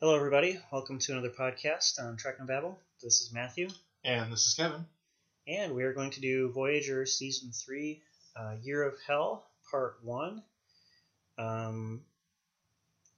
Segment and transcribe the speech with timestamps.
[0.00, 0.58] Hello, everybody.
[0.72, 2.78] Welcome to another podcast on Trek and Babel.
[3.02, 3.68] This is Matthew,
[4.04, 4.86] And this is Kevin.
[5.46, 8.02] and we are going to do Voyager Season 3,
[8.36, 10.42] uh, Year of Hell, Part 1.
[11.38, 12.04] Um,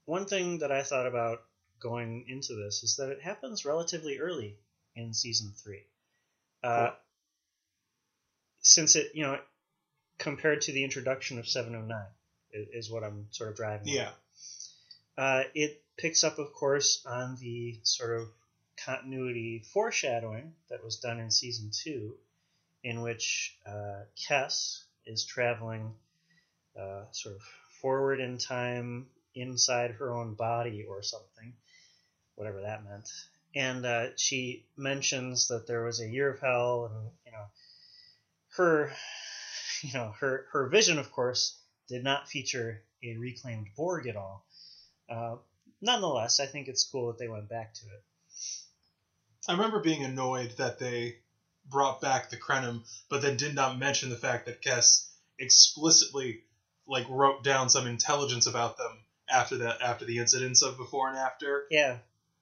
[0.06, 1.42] one thing that I thought about
[1.80, 4.56] going into this is that it happens relatively early
[4.94, 5.82] in Season 3.
[6.62, 6.96] Uh, Cool.
[8.64, 9.40] Since it, you know,
[10.18, 12.06] compared to the introduction of Seven of Nine,
[12.54, 13.88] i- is what I'm sort of driving.
[13.88, 13.94] at.
[13.94, 14.12] Yeah.
[15.18, 18.28] Uh, it picks up, of course, on the sort of
[18.76, 22.14] continuity foreshadowing that was done in season two,
[22.82, 25.94] in which uh, Kes is traveling
[26.78, 27.42] uh, sort of
[27.80, 31.52] forward in time inside her own body or something,
[32.34, 33.08] whatever that meant.
[33.54, 37.44] And uh, she mentions that there was a year of hell, and you know,
[38.56, 38.92] her,
[39.82, 44.46] you know, her her vision, of course, did not feature a reclaimed Borg at all.
[45.08, 45.36] Uh,
[45.82, 48.02] nonetheless, I think it's cool that they went back to it.
[49.48, 51.16] I remember being annoyed that they
[51.68, 55.06] brought back the Krenim, but then did not mention the fact that Kes
[55.38, 56.40] explicitly
[56.86, 58.98] like wrote down some intelligence about them
[59.28, 61.66] after that after the incidents of before and after.
[61.70, 61.98] Yeah,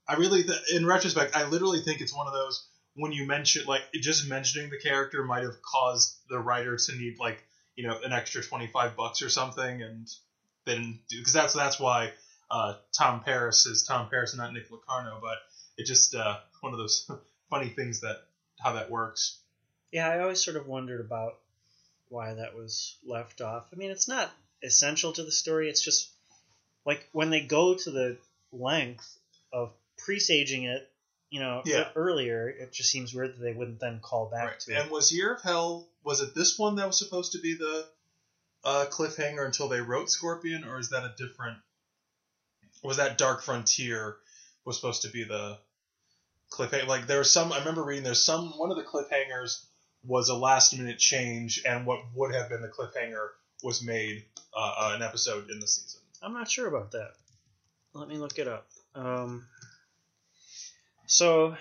[0.06, 3.64] I really th- in retrospect, I literally think it's one of those when you mention
[3.66, 7.42] like just mentioning the character might have caused the writer to need like,
[7.76, 10.08] you know, an extra 25 bucks or something and
[10.66, 12.10] they didn't do because that's that's why
[12.50, 15.38] uh, Tom Paris is Tom Paris not Nick Locarno, but
[15.76, 17.08] it just uh, one of those
[17.50, 18.22] funny things that
[18.58, 19.38] how that works.
[19.92, 20.08] yeah.
[20.08, 21.38] I always sort of wondered about
[22.08, 23.66] why that was left off.
[23.72, 24.30] I mean, it's not
[24.62, 25.68] essential to the story.
[25.70, 26.10] It's just
[26.84, 28.16] like when they go to the
[28.52, 29.08] length
[29.52, 30.90] of presaging it,
[31.30, 31.88] you know, Yeah.
[31.94, 34.60] earlier, it just seems weird that they wouldn't then call back Right.
[34.60, 34.82] to And it.
[34.82, 37.86] And was Year of Hell was it this one that was supposed to be the
[38.64, 41.58] uh, cliffhanger until they wrote Scorpion, or is that a different?
[42.82, 44.16] Was that Dark Frontier
[44.64, 45.58] was supposed to be the
[46.52, 46.86] cliffhanger?
[46.86, 47.52] Like there was some.
[47.52, 49.64] I remember reading there's some one of the cliffhangers
[50.04, 53.28] was a last minute change, and what would have been the cliffhanger
[53.62, 54.24] was made
[54.56, 56.00] uh, uh, an episode in the season.
[56.22, 57.12] I'm not sure about that.
[57.92, 58.66] Let me look it up.
[58.94, 59.46] Um,
[61.06, 61.56] so,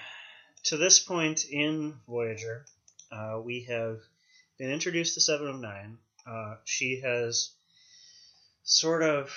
[0.66, 2.66] to this point in Voyager,
[3.12, 4.00] uh, we have
[4.58, 5.98] been introduced to Seven of Nine.
[6.28, 7.52] Uh, she has
[8.64, 9.36] sort of,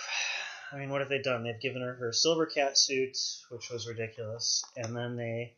[0.72, 1.42] I mean, what have they done?
[1.44, 3.16] They've given her her silver cat suit,
[3.50, 5.54] which was ridiculous, and then they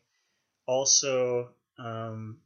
[0.65, 1.49] also
[1.79, 2.39] um,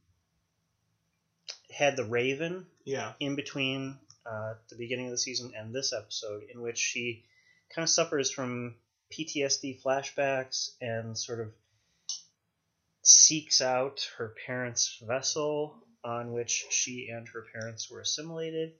[1.70, 3.14] had the Raven, Yeah.
[3.18, 7.24] in between uh, the beginning of the season and this episode, in which she
[7.74, 8.76] kind of suffers from
[9.10, 11.52] PTSD flashbacks and sort of
[13.02, 18.74] seeks out her parents' vessel on which she and her parents were assimilated.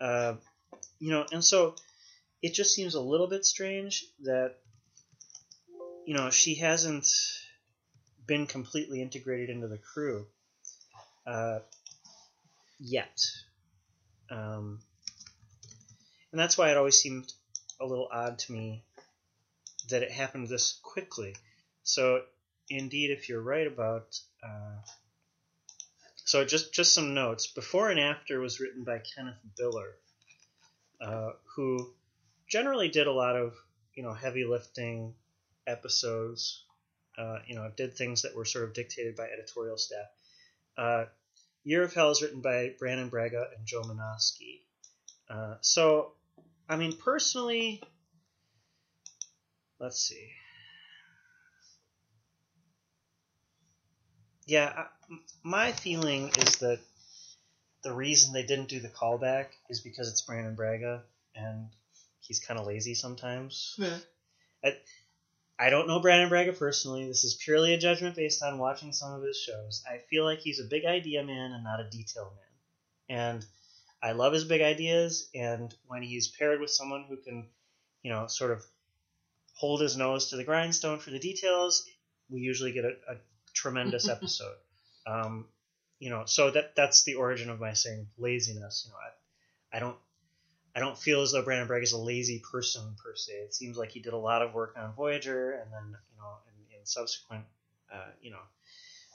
[0.00, 0.34] Uh,
[0.98, 1.74] you know, and so
[2.42, 4.54] it just seems a little bit strange that,
[6.06, 7.06] you know, she hasn't
[8.26, 10.26] been completely integrated into the crew
[11.26, 11.58] uh,
[12.78, 13.20] yet.
[14.30, 14.80] Um,
[16.30, 17.32] and that's why it always seemed
[17.80, 18.84] a little odd to me
[19.88, 21.34] that it happened this quickly.
[21.82, 22.22] So,
[22.68, 24.18] indeed, if you're right about.
[24.42, 24.82] Uh,
[26.16, 27.46] so, just, just some notes.
[27.46, 29.92] Before and After was written by Kenneth Biller,
[31.00, 31.94] uh, who
[32.48, 33.54] generally did a lot of
[33.94, 35.14] you know heavy lifting
[35.66, 36.64] episodes.
[37.16, 40.06] Uh, you know, did things that were sort of dictated by editorial staff.
[40.76, 41.04] Uh,
[41.64, 44.60] Year of Hell is written by Brannon Braga and Joe Menosky.
[45.28, 46.12] Uh, so,
[46.68, 47.82] I mean, personally,
[49.80, 50.30] let's see.
[54.46, 54.86] Yeah, I,
[55.42, 56.78] my feeling is that
[57.82, 61.02] the reason they didn't do the callback is because it's Brannon Braga
[61.34, 61.68] and
[62.28, 63.74] he's kind of lazy sometimes.
[63.78, 63.98] Yeah.
[65.58, 67.08] I don't know Brannon Braga personally.
[67.08, 69.82] This is purely a judgment based on watching some of his shows.
[69.90, 73.18] I feel like he's a big idea man and not a detail man.
[73.18, 73.46] And
[74.00, 75.28] I love his big ideas.
[75.34, 77.48] And when he's paired with someone who can,
[78.02, 78.64] you know, sort of
[79.54, 81.84] hold his nose to the grindstone for the details,
[82.30, 83.16] we usually get a, a
[83.52, 84.54] tremendous episode.
[85.08, 85.46] Um,
[85.98, 88.84] you know, so that that's the origin of my saying laziness.
[88.86, 89.96] You know, I, I don't
[90.78, 93.32] I don't feel as though Brannon Braga is a lazy person per se.
[93.32, 96.36] It seems like he did a lot of work on Voyager, and then you know,
[96.46, 97.46] in, in subsequent,
[97.92, 98.38] uh, you know,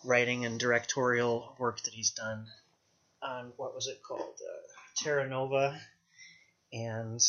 [0.03, 2.47] writing and directorial work that he's done
[3.21, 4.67] on what was it called, uh,
[4.97, 5.79] Terra Nova,
[6.73, 7.21] and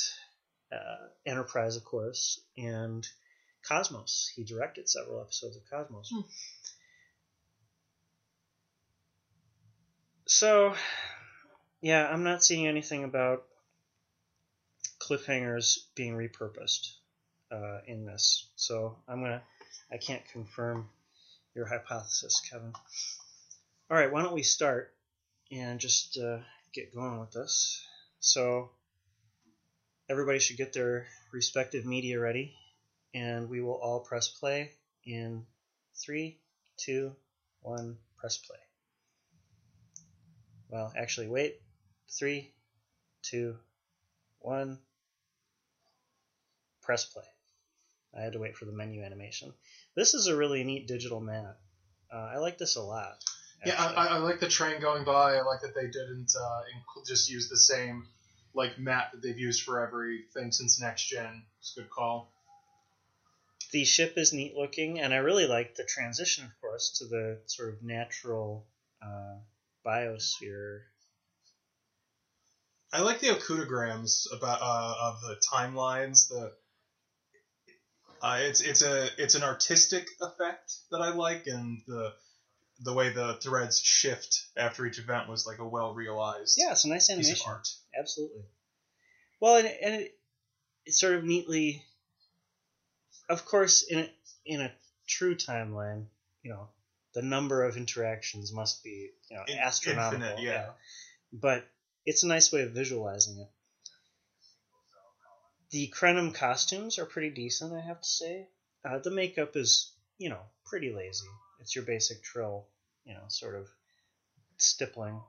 [0.72, 3.06] uh, Enterprise, of course, and
[3.62, 4.32] Cosmos.
[4.34, 6.10] He directed several episodes of Cosmos.
[6.12, 6.20] Hmm.
[10.26, 10.74] So,
[11.80, 13.44] yeah, I'm not seeing anything about
[15.06, 16.94] cliffhangers being repurposed.
[17.50, 18.48] uh, in this.
[18.56, 19.42] So I'm gonna
[19.92, 20.88] I can't confirm
[21.54, 22.72] your hypothesis, Kevin.
[23.90, 24.92] All right, why don't we start
[25.52, 26.38] and just uh,
[26.72, 27.86] get going with this?
[28.20, 28.70] So
[30.08, 32.54] everybody should get their respective media ready,
[33.14, 34.72] and we will all press play
[35.04, 35.44] in
[35.94, 36.38] three,
[36.76, 37.14] two,
[37.60, 37.98] one.
[38.18, 38.58] Press play.
[40.70, 41.60] Well, actually, wait.
[42.08, 42.52] Three,
[43.22, 43.56] two,
[44.40, 44.78] one.
[46.84, 47.24] Press play.
[48.16, 49.52] I had to wait for the menu animation.
[49.96, 51.56] This is a really neat digital map.
[52.12, 53.16] Uh, I like this a lot.
[53.64, 53.82] Yeah.
[53.82, 55.36] I, I like the train going by.
[55.36, 58.06] I like that they didn't uh, inc- just use the same
[58.54, 61.42] like map that they've used for everything since next gen.
[61.58, 62.30] It's a good call.
[63.72, 67.40] the ship is neat looking, and I really like the transition, of course, to the
[67.46, 68.66] sort of natural
[69.02, 69.38] uh,
[69.84, 70.82] biosphere.
[72.92, 76.28] I like the okudagrams about uh, of the timelines.
[76.28, 76.52] The
[78.22, 82.12] uh, it's it's a it's an artistic effect that I like, and the
[82.80, 86.84] the way the threads shift after each event was like a well realized Yeah, it's
[86.84, 87.50] a nice piece of animation.
[87.50, 87.68] art.
[87.98, 88.42] Absolutely.
[89.40, 90.18] Well, and, and it,
[90.86, 91.82] it sort of neatly,
[93.28, 94.10] of course, in a,
[94.46, 94.72] in a
[95.06, 96.06] true timeline,
[96.42, 96.68] you know,
[97.14, 100.22] the number of interactions must be you know In- astronomical.
[100.22, 100.66] infinite, yeah.
[101.32, 101.64] But
[102.06, 103.48] it's a nice way of visualizing it.
[105.74, 108.46] The Krenim costumes are pretty decent, I have to say.
[108.84, 111.26] Uh, the makeup is, you know, pretty lazy.
[111.60, 112.68] It's your basic trill,
[113.04, 113.66] you know, sort of
[114.56, 115.20] stippling.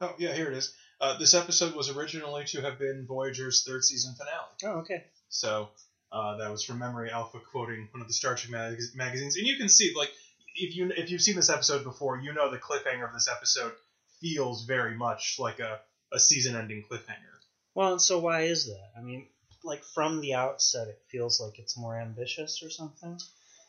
[0.00, 0.72] Oh yeah, here it is.
[1.00, 4.76] Uh, this episode was originally to have been Voyager's third season finale.
[4.76, 5.02] Oh, okay.
[5.30, 5.70] So
[6.12, 9.48] uh, that was from Memory Alpha quoting one of the Star Trek mag- magazines, and
[9.48, 10.12] you can see like
[10.54, 13.72] if you if you've seen this episode before, you know the cliffhanger of this episode
[14.20, 15.80] feels very much like a,
[16.12, 17.34] a season-ending cliffhanger.
[17.74, 18.90] Well, and so why is that?
[18.96, 19.26] I mean,
[19.64, 23.18] like from the outset, it feels like it's more ambitious or something.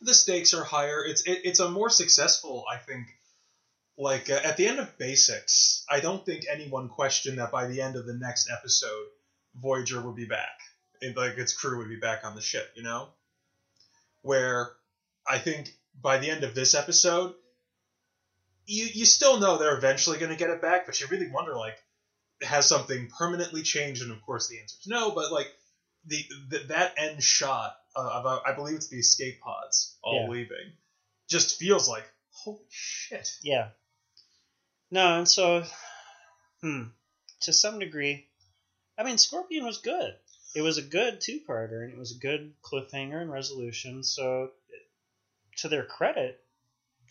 [0.02, 1.04] The stakes are higher.
[1.04, 3.08] It's it, it's a more successful, I think.
[3.98, 7.82] Like uh, at the end of Basics, I don't think anyone questioned that by the
[7.82, 9.08] end of the next episode,
[9.56, 10.60] Voyager would be back.
[11.02, 12.72] It, like its crew would be back on the ship.
[12.76, 13.10] You know,
[14.22, 14.72] where
[15.28, 17.34] I think by the end of this episode,
[18.66, 21.56] you you still know they're eventually going to get it back, but you really wonder
[21.56, 21.78] like,
[22.42, 24.02] has something permanently changed?
[24.02, 25.12] And of course, the answer is no.
[25.12, 25.52] But like
[26.06, 30.30] the, the that end shot uh, about I believe it's the escape pods all Yeah.
[30.30, 30.74] leaving,
[31.30, 33.30] just feels like holy shit.
[33.42, 33.70] Yeah.
[34.92, 35.64] No, and so,
[36.62, 36.84] hmm,
[37.42, 38.26] to some degree,
[38.98, 40.16] I mean, Scorpion was good.
[40.56, 44.04] It was a good two-parter, and it was a good cliffhanger and resolution.
[44.04, 44.50] So,
[45.58, 46.42] to their credit,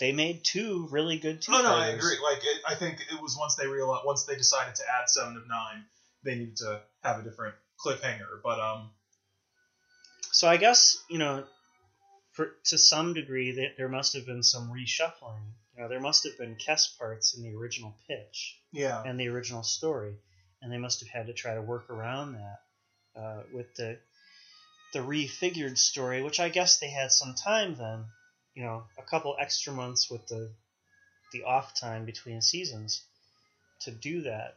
[0.00, 1.67] they made two really good two-parters.
[1.70, 2.17] Oh no, I agree.
[2.20, 5.37] Like it, I think it was once they realized once they decided to add seven
[5.37, 5.85] of nine,
[6.25, 8.40] they needed to have a different cliffhanger.
[8.42, 8.90] But um,
[10.32, 11.44] So I guess you know,
[12.32, 15.52] for to some degree, that there must have been some reshuffling.
[15.76, 19.28] You know, there must have been Kes parts in the original pitch yeah, and the
[19.28, 20.14] original story,
[20.60, 23.98] and they must have had to try to work around that uh, with the
[24.92, 28.06] the refigured story, which I guess they had some time then.
[28.54, 30.50] You know, a couple extra months with the
[31.32, 33.02] the off time between seasons
[33.80, 34.54] to do that.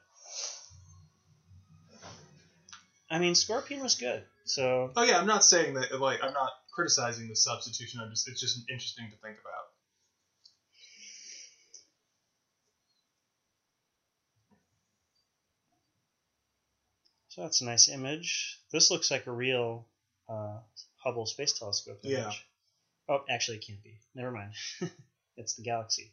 [3.11, 6.51] I mean, Scorpion was good, so Oh yeah, I'm not saying that like I'm not
[6.73, 7.99] criticizing the substitution.
[7.99, 9.65] I'm just it's just interesting to think about.
[17.27, 18.59] So that's a nice image.
[18.71, 19.85] This looks like a real
[20.27, 20.59] uh,
[20.97, 22.17] Hubble Space Telescope image.
[22.17, 22.31] Yeah.
[23.07, 23.99] Oh, actually, it can't be.
[24.15, 24.51] Never mind.
[25.37, 26.11] it's the galaxy.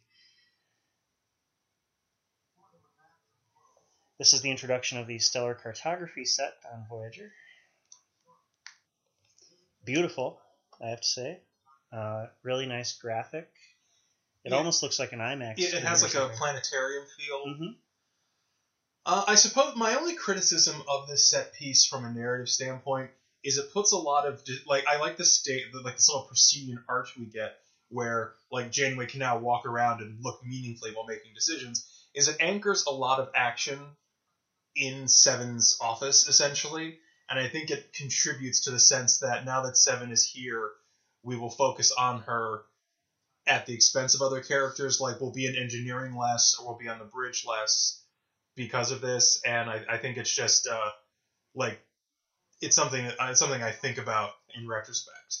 [4.19, 7.31] This is the introduction of the stellar cartography set on Voyager.
[9.85, 10.37] Beautiful,
[10.83, 11.39] I have to say.
[11.91, 13.49] Uh, really nice graphic.
[14.43, 14.57] It Yeah.
[14.57, 15.55] almost looks like an IMAX.
[15.57, 17.45] Yeah, it has like a planetarium feel.
[17.45, 17.77] Mhm.
[19.05, 23.11] Uh, I suppose my only criticism of this set piece from a narrative standpoint
[23.41, 26.83] is it puts a lot of like I like the state like this little proscenium
[26.89, 31.33] arch we get where like Janeway can now walk around and look meaningfully while making
[31.33, 31.89] decisions.
[32.13, 33.95] Is it anchors a lot of action
[34.79, 36.97] in Seven's office essentially,
[37.29, 40.71] and I think it contributes to the sense that now that Seven is here,
[41.21, 42.61] we will focus on her
[43.45, 45.01] at the expense of other characters.
[45.01, 48.01] Like we'll be in engineering less, or we'll be on the bridge less
[48.55, 49.41] because of this.
[49.45, 50.91] And I, I think it's just uh,
[51.53, 51.79] like
[52.61, 55.39] it's something that it's something I think about in retrospect.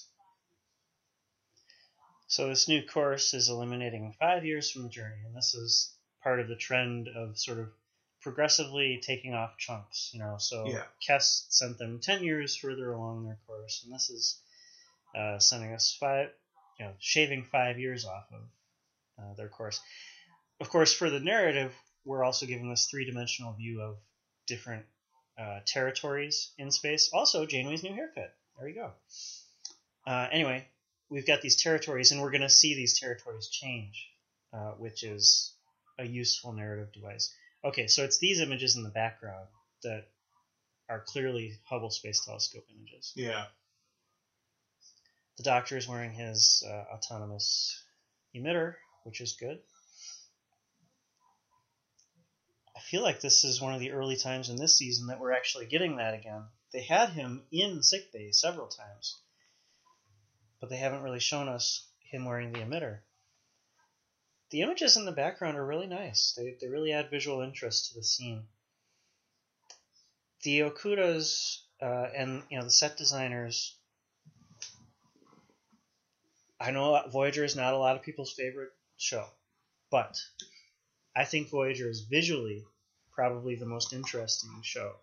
[2.27, 6.39] So this new course is eliminating five years from the journey, and this is part
[6.39, 7.69] of the trend of sort of
[8.21, 10.11] progressively taking off chunks.
[10.13, 10.83] You know, so Yeah.
[11.07, 14.41] Kes sent them ten years further along their course, and this is
[15.15, 16.29] uh, sending us five,
[16.79, 18.41] you know, shaving five years off of
[19.19, 19.79] uh, their course.
[20.59, 21.73] Of course, for the narrative,
[22.05, 23.97] we're also given this three dimensional view of
[24.47, 24.85] different
[25.37, 27.09] uh, territories in space.
[27.13, 28.35] Also, Janeway's new haircut.
[28.57, 28.91] There we go.
[30.05, 30.67] Uh, anyway,
[31.09, 34.09] we've got these territories, and we're going to see these territories change,
[34.53, 35.53] uh, which is
[35.97, 37.33] a useful narrative device.
[37.63, 39.47] Okay, so it's these images in the background
[39.83, 40.05] that
[40.89, 43.11] are clearly Hubble Space Telescope images.
[43.15, 43.45] Yeah.
[45.37, 47.81] The Doctor is wearing his uh, autonomous
[48.35, 49.59] emitter, which is good.
[52.75, 55.33] I feel like this is one of the early times in this season that we're
[55.33, 56.43] actually getting that again.
[56.71, 59.19] They had him in sickbay several times,
[60.61, 62.99] but they haven't really shown us him wearing the emitter.
[64.51, 66.33] The images in the background are really nice.
[66.35, 68.43] They, they really add visual interest to the scene.
[70.43, 73.75] The Okudas uh, and you know the set designers.
[76.59, 79.25] I know Voyager is not a lot of people's favorite show,
[79.91, 80.19] but
[81.15, 82.65] I think Voyager is visually
[83.11, 84.93] probably the most interesting show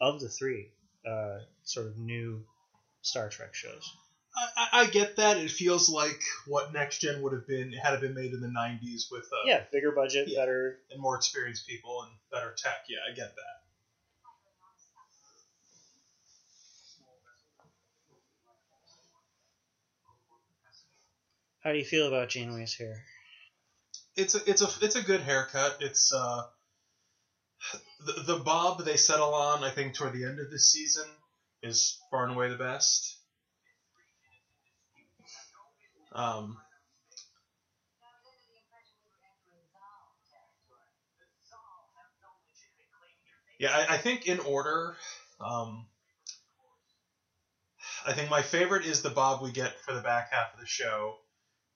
[0.00, 0.72] of the three
[1.06, 2.44] uh, sort of new
[3.02, 3.84] Star Trek shows.
[4.34, 5.36] I, I get that.
[5.36, 8.48] It feels like what Next Gen would have been had it been made in the
[8.48, 10.40] '90s with uh, Yeah, bigger budget, Yeah.
[10.40, 10.78] better.
[10.90, 12.84] and more experienced people and better tech.
[12.88, 13.62] Yeah, I get that.
[21.60, 23.04] How do you feel about Janeway's hair?
[24.16, 25.76] It's a it's a it's a good haircut.
[25.80, 26.42] It's uh
[28.00, 29.62] the the bob they settle on.
[29.62, 31.06] I think toward the end of this season
[31.62, 33.16] is far and away the best.
[36.14, 36.58] Um,
[43.58, 44.96] yeah, I, I think in order,
[45.40, 45.86] um,
[48.06, 50.66] I think my favorite is the bob we get for the back half of the
[50.66, 51.16] show.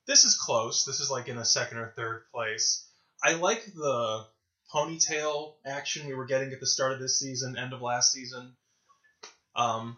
[0.07, 0.85] This is close.
[0.85, 2.85] This is like in a second or third place.
[3.23, 4.27] I like the
[4.73, 8.55] ponytail action we were getting at the start of this season, end of last season.
[9.55, 9.97] Um,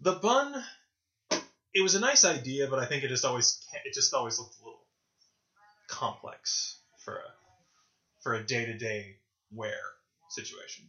[0.00, 0.62] the bun,
[1.74, 4.54] it was a nice idea, but I think it just always it just always looked
[4.60, 4.86] a little
[5.88, 9.16] complex for a for a day to day
[9.52, 9.74] wear
[10.30, 10.84] situation.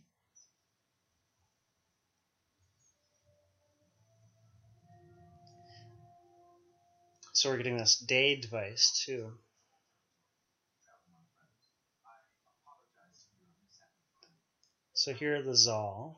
[7.33, 9.31] So we're getting this day device too.
[14.93, 16.17] So here are the Zahl.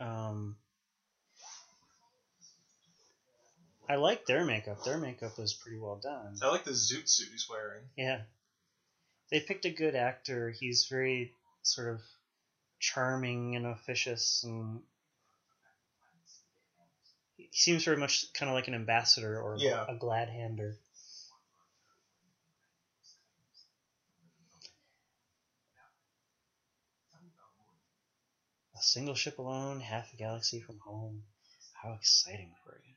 [0.00, 0.56] Um,
[3.88, 4.82] I like their makeup.
[4.84, 6.36] Their makeup is pretty well done.
[6.42, 7.82] I like the zoot suit he's wearing.
[7.96, 8.22] Yeah.
[9.30, 10.50] They picked a good actor.
[10.50, 12.00] He's very sort of
[12.78, 14.80] charming and officious and
[17.36, 19.84] he seems very much kind of like an ambassador or Yeah.
[19.88, 20.76] a glad hander.
[28.76, 31.24] A single ship alone, half a galaxy from home.
[31.74, 32.93] How exciting for you.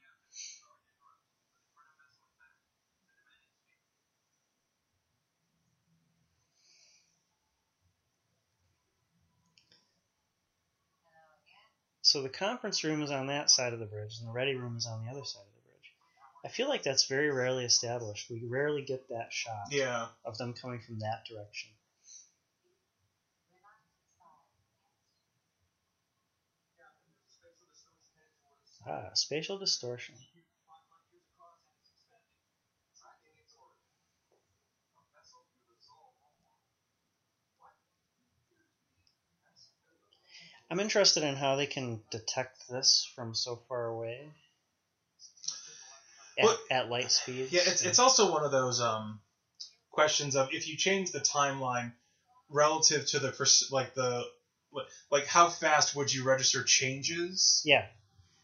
[12.08, 14.78] So the conference room is on that side of the bridge, and the ready room
[14.78, 15.92] is on the other side of the bridge.
[16.46, 18.30] I feel like that's very rarely established.
[18.30, 20.08] We rarely get that shot Yeah.
[20.24, 21.70] of them coming from that direction.
[28.86, 30.16] Ah, spatial distortion.
[40.70, 44.30] I'm interested in how they can detect this from so far away.
[46.38, 47.48] At, Well, at light speed.
[47.52, 49.20] Yeah, it's it's also one of those um,
[49.90, 51.94] questions of if you change the timeline
[52.50, 54.24] relative to the like the
[55.10, 57.86] like how fast would you register changes, Yeah.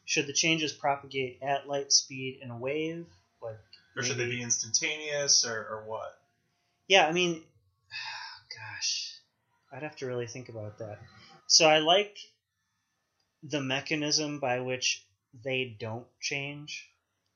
[0.06, 3.06] Should the changes propagate at light speed in a wave?
[3.42, 3.60] Like
[3.96, 6.18] or should they be instantaneous, or, or what?
[6.88, 7.34] Yeah, I mean,
[8.58, 9.14] gosh,
[9.72, 11.00] I'd have to really think about that.
[11.54, 12.18] So I like
[13.44, 15.06] the mechanism by which
[15.44, 16.90] they don't change,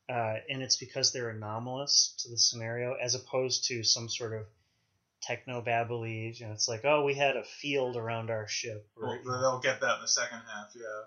[0.08, 4.46] uh, and it's because they're anomalous to the scenario, as opposed to some sort of
[5.22, 6.40] techno babblage.
[6.40, 8.88] You know, it's like, oh, we had a field around our ship.
[8.96, 10.72] Or, Well, they'll get that in the second half.
[10.74, 11.04] Yeah.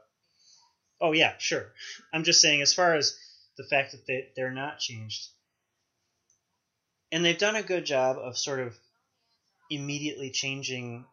[1.01, 1.65] Oh yeah, sure.
[2.13, 3.20] I'm just saying, as far as
[3.58, 5.27] the fact that they they're not changed,
[7.12, 8.74] and they've done a good job of sort of
[9.70, 11.03] immediately changing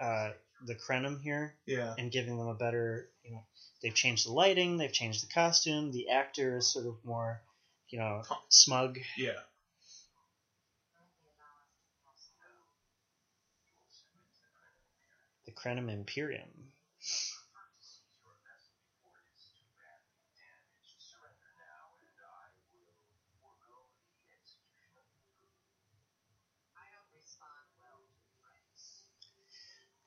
[0.00, 0.30] uh,
[0.66, 1.94] the Krenim here Yeah.
[1.98, 3.44] and giving them a better, you know,
[3.82, 5.92] they've changed the lighting, they've changed the costume.
[5.92, 7.40] The actor is sort of more,
[7.88, 8.98] you know, smug.
[9.16, 9.40] Yeah.
[15.46, 16.48] The Krenim Imperium.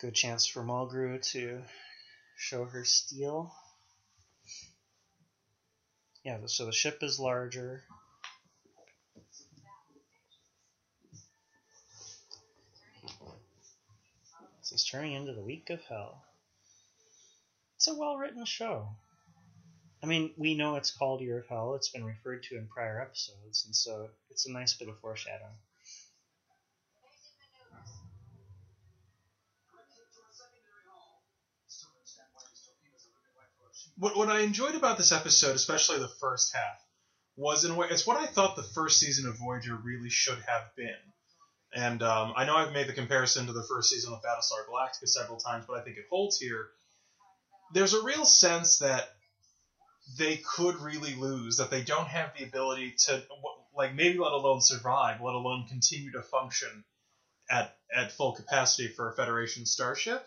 [0.05, 1.63] Good chance for Mulgrew to
[2.37, 3.51] show her steel.
[6.23, 7.81] Yeah, so the ship is larger.
[14.59, 16.23] This is turning into the week of hell.
[17.77, 18.89] It's a well written show.
[20.03, 21.73] I mean, we know it's called Year of Hell.
[21.73, 25.57] It's been referred to in prior episodes, and so it's a nice bit of foreshadowing.
[33.97, 36.81] What what I enjoyed about this episode, especially the first half,
[37.35, 40.39] was in a way it's what I thought the first season of Voyager really should
[40.47, 40.95] have been.
[41.73, 45.07] And um, I know I've made the comparison to the first season of Battlestar Galactica
[45.07, 46.69] several times, but I think it holds here.
[47.73, 49.09] There's a real sense that
[50.17, 53.23] they could really lose, that they don't have the ability to,
[53.75, 56.85] like, maybe let alone survive, let alone continue to function
[57.49, 60.25] at at full capacity for a Federation starship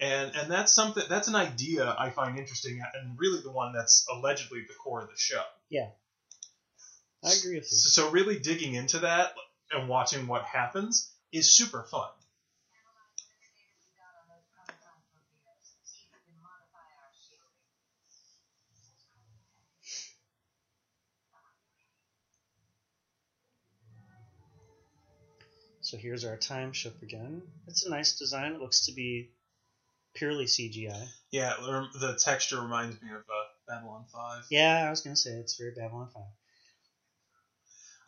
[0.00, 4.06] and and that's something that's an idea I find interesting and really the one that's
[4.12, 5.42] allegedly the core of the show.
[5.70, 5.88] Yeah,
[7.24, 7.76] I agree with you.
[7.76, 9.34] So, so really digging into that
[9.72, 12.08] and watching what happens is super fun.
[25.80, 27.42] So here's our time ship again.
[27.66, 28.52] It's a nice design.
[28.52, 29.30] It looks to be
[30.18, 31.08] purely CGI.
[31.30, 34.44] Yeah, the texture reminds me of uh, Babylon 5.
[34.50, 36.22] Yeah, I was going to say it's very Babylon 5.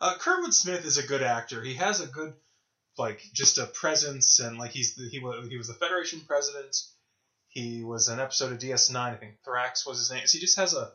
[0.01, 1.63] Uh, Kurtwood Smith is a good actor.
[1.63, 2.33] He has a good,
[2.97, 6.75] like, just a presence, and like he's the, he was he was the Federation president.
[7.49, 8.95] He was an episode of DS9.
[8.95, 10.25] I think Thrax was his name.
[10.25, 10.91] So he just has a.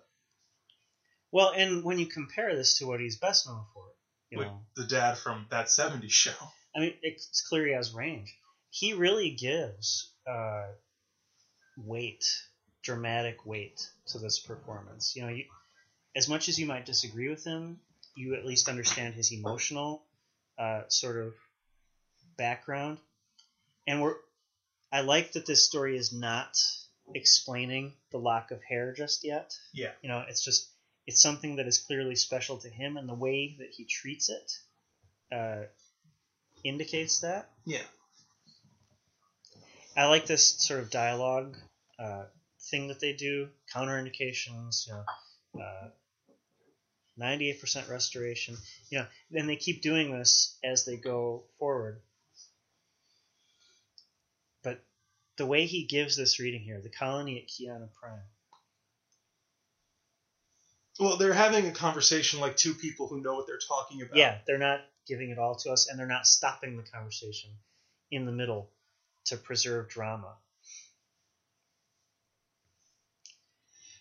[1.31, 3.85] Well, and when you compare this to what he's best known for,
[4.31, 6.33] you know, the dad from that '70s show.
[6.74, 8.35] I mean, it's clear he has range.
[8.70, 10.64] He really gives uh,
[11.77, 12.25] weight,
[12.83, 15.15] dramatic weight to this performance.
[15.17, 15.45] You know, you,
[16.15, 17.79] as much as you might disagree with him,
[18.17, 20.03] you at least understand his emotional
[20.59, 21.35] uh, sort of
[22.37, 22.99] background.
[23.87, 24.15] And we're,
[24.91, 26.57] I like that this story is not
[27.15, 29.55] explaining the lock of hair just yet.
[29.73, 29.93] Yeah.
[30.03, 30.69] You know, it's just
[31.07, 34.53] it's something that is clearly special to him, and the way that he treats it
[35.33, 35.67] uh,
[36.65, 37.49] indicates that.
[37.65, 37.83] Yeah.
[39.96, 41.56] I like this sort of dialogue
[41.98, 42.24] uh,
[42.70, 43.48] thing that they do.
[43.74, 45.88] Counterindications, you know, uh,
[47.18, 48.56] 98% restoration.
[48.90, 52.00] You know, and they keep doing this as they go forward.
[54.62, 54.85] But
[55.38, 58.20] the way he gives this reading here, the colony at Kyana Prime.
[61.00, 64.16] Well, they're having a conversation like two people who know what they're talking about.
[64.16, 67.50] Yeah, they're not giving it all to us, and they're not stopping the conversation
[68.11, 68.70] in the middle
[69.27, 70.35] to preserve drama.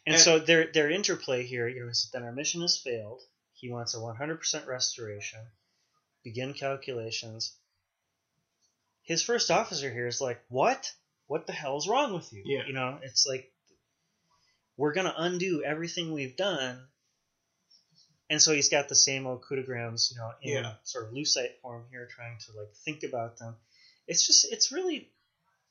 [0.05, 3.21] And, And- so their their interplay here, you know, is that our mission has failed.
[3.53, 5.39] He wants a 100% restoration.
[6.23, 7.53] Begin calculations.
[9.03, 10.91] His first officer here is like, "What?
[11.27, 12.65] What the hell's wrong with you?" Yeah.
[12.67, 13.51] You know, it's like
[14.77, 16.87] we're gonna undo everything we've done.
[18.29, 20.75] And so he's got the same old cutigrams, you know, in Yeah.
[20.83, 23.55] sort of lucite form here, trying to like think about them.
[24.07, 25.11] It's just, it's really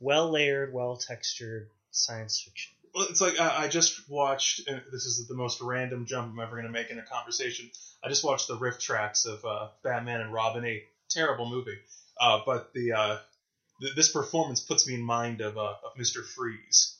[0.00, 2.74] well layered, well textured science fiction.
[2.94, 4.68] Well, it's like I, I just watched.
[4.68, 7.70] And this is the most random jump I'm ever going to make in a conversation.
[8.04, 11.78] I just watched the RiffTrax of uh, Batman and Robin, a terrible movie.
[12.20, 13.18] Uh, but the uh,
[13.80, 16.96] th- this performance puts me in mind of uh, of Mister Freeze.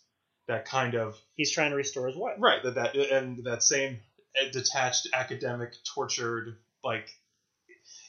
[0.49, 2.37] That kind of He's trying to restore his wife.
[2.39, 4.01] right that that and that same
[4.41, 7.09] uh, detached academic tortured like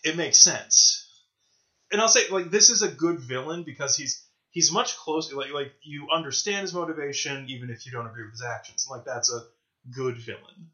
[0.04, 1.08] it makes sense.
[1.92, 5.52] And I'll say like this is a good villain because he's he's much closer like
[5.52, 8.88] like you understand his motivation even if you don't agree with his actions.
[8.90, 9.42] Like that's a
[9.92, 10.72] good villain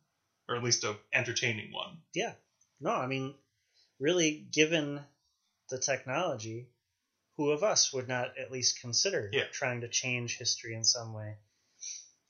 [0.48, 1.98] or at least a entertaining one.
[2.14, 2.34] Yeah.
[2.80, 3.34] No, I mean,
[4.00, 5.02] really, given
[5.70, 6.68] the technology,
[7.38, 9.46] who of us would not at least consider Yeah.
[9.52, 11.38] trying to change history in some way?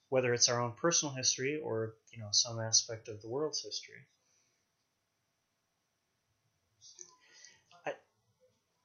[0.10, 4.06] Whether it's our own personal history or, you know, some aspect of the world's history.
[7.86, 7.94] I,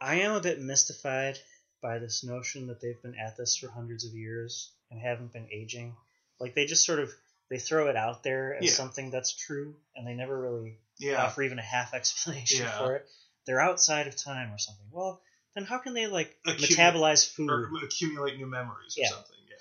[0.00, 1.38] I am a bit mystified
[1.86, 5.46] by this notion that they've been at this for hundreds of years and haven't been
[5.52, 5.94] aging.
[6.40, 7.10] Like they just sort of
[7.48, 8.72] they throw it out there as Yeah.
[8.72, 11.22] something that's true, and they never really Yeah.
[11.22, 12.78] offer even a half explanation Yeah.
[12.78, 13.06] for it.
[13.46, 14.88] They're outside of time or something.
[14.90, 15.22] Well,
[15.54, 17.50] then how can they like Accumu- metabolize food?
[17.50, 19.36] Or accumulate new memories or something.
[19.48, 19.56] Yeah.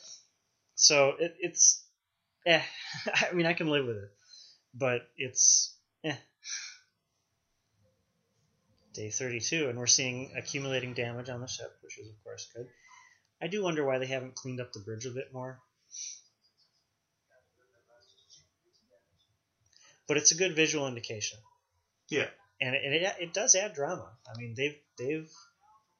[0.73, 1.83] So it, it's,
[2.47, 2.63] eh.
[3.29, 4.11] I mean, I can live with it,
[4.73, 6.15] but it's, eh.
[8.95, 12.67] Day 32, and we're seeing accumulating damage on the ship, which is, of course, good.
[13.41, 15.59] I do wonder why they haven't cleaned up the bridge a bit more.
[20.07, 21.39] But it's a good visual indication.
[22.09, 22.27] Yeah.
[22.61, 24.07] And it, it, it does add drama.
[24.27, 25.31] I mean, they've they've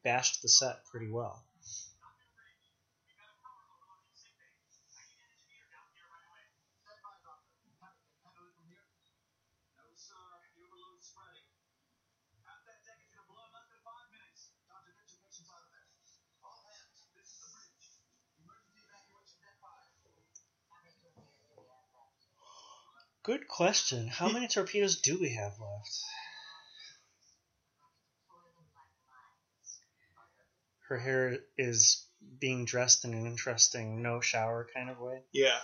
[0.04, 1.45] bashed the set pretty well.
[23.26, 24.08] Good question.
[24.08, 26.04] How many torpedoes do we have left?
[30.88, 32.06] Her hair is
[32.40, 35.24] being dressed in an interesting no shower kind of way.
[35.32, 35.58] Yeah.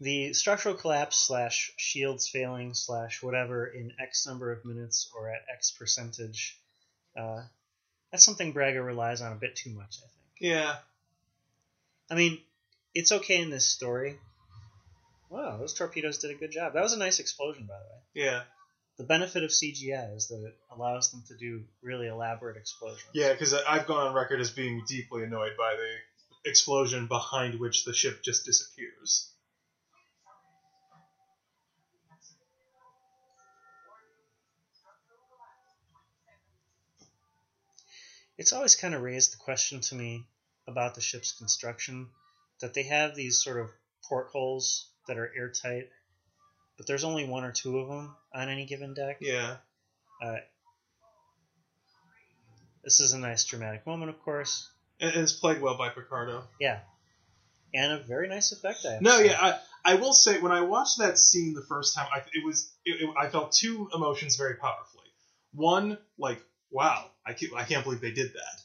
[0.00, 5.42] The structural collapse slash shields failing slash whatever in X number of minutes or at
[5.54, 6.58] X percentage.
[7.16, 7.42] Uh,
[8.10, 10.52] that's something Braga relies on a bit too much, I think.
[10.52, 10.76] Yeah.
[12.10, 12.38] I mean,
[12.94, 14.18] it's okay in this story.
[15.30, 16.74] Wow, those torpedoes did a good job.
[16.74, 18.26] That was a nice explosion, by the way.
[18.26, 18.42] Yeah.
[18.98, 23.10] The benefit of CGI is that it allows them to do really elaborate explosions.
[23.12, 27.84] Yeah, because I've gone on record as being deeply annoyed by the explosion behind which
[27.84, 29.33] the ship just disappears.
[38.38, 40.24] It's always kind of raised the question to me
[40.66, 42.08] about the ship's construction
[42.60, 43.70] that they have these sort of
[44.08, 45.88] portholes that are airtight,
[46.76, 49.18] but there's only one or two of them on any given deck.
[49.20, 49.56] Yeah.
[50.22, 50.36] Uh,
[52.82, 54.68] this is a nice dramatic moment, of course.
[55.00, 56.44] And, it's played well by Picardo.
[56.60, 56.80] Yeah.
[57.74, 59.26] And a very nice effect, I have No, say.
[59.26, 59.40] yeah,
[59.84, 62.72] I, I will say when I watched that scene the first time, I, it was
[62.84, 65.04] it, it- I felt two emotions very powerfully.
[65.52, 66.40] One, like,
[66.74, 68.60] wow, I can't, I can't believe they did that.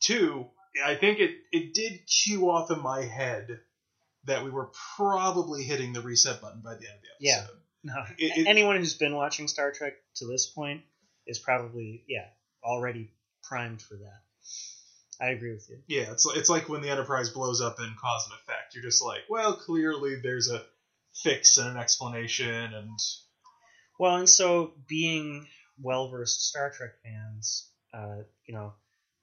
[0.00, 0.46] Two,
[0.84, 3.60] I think it it did cue off in my head
[4.24, 7.52] that we were probably hitting the reset button by the end of the episode.
[7.84, 7.92] Yeah.
[7.94, 10.82] No, It- it- anyone who's been watching Star Trek to this point
[11.26, 12.26] is probably, yeah,
[12.62, 14.22] already primed for that.
[15.20, 15.78] I agree with you.
[15.86, 18.74] Yeah, it's it's like when the Enterprise blows up in cause and effect.
[18.74, 20.64] You're just like, well, clearly there's a
[21.22, 22.98] fix and an explanation, and
[23.98, 25.46] Well, and so being
[25.80, 28.72] well versed Star Trek fans, uh, you know,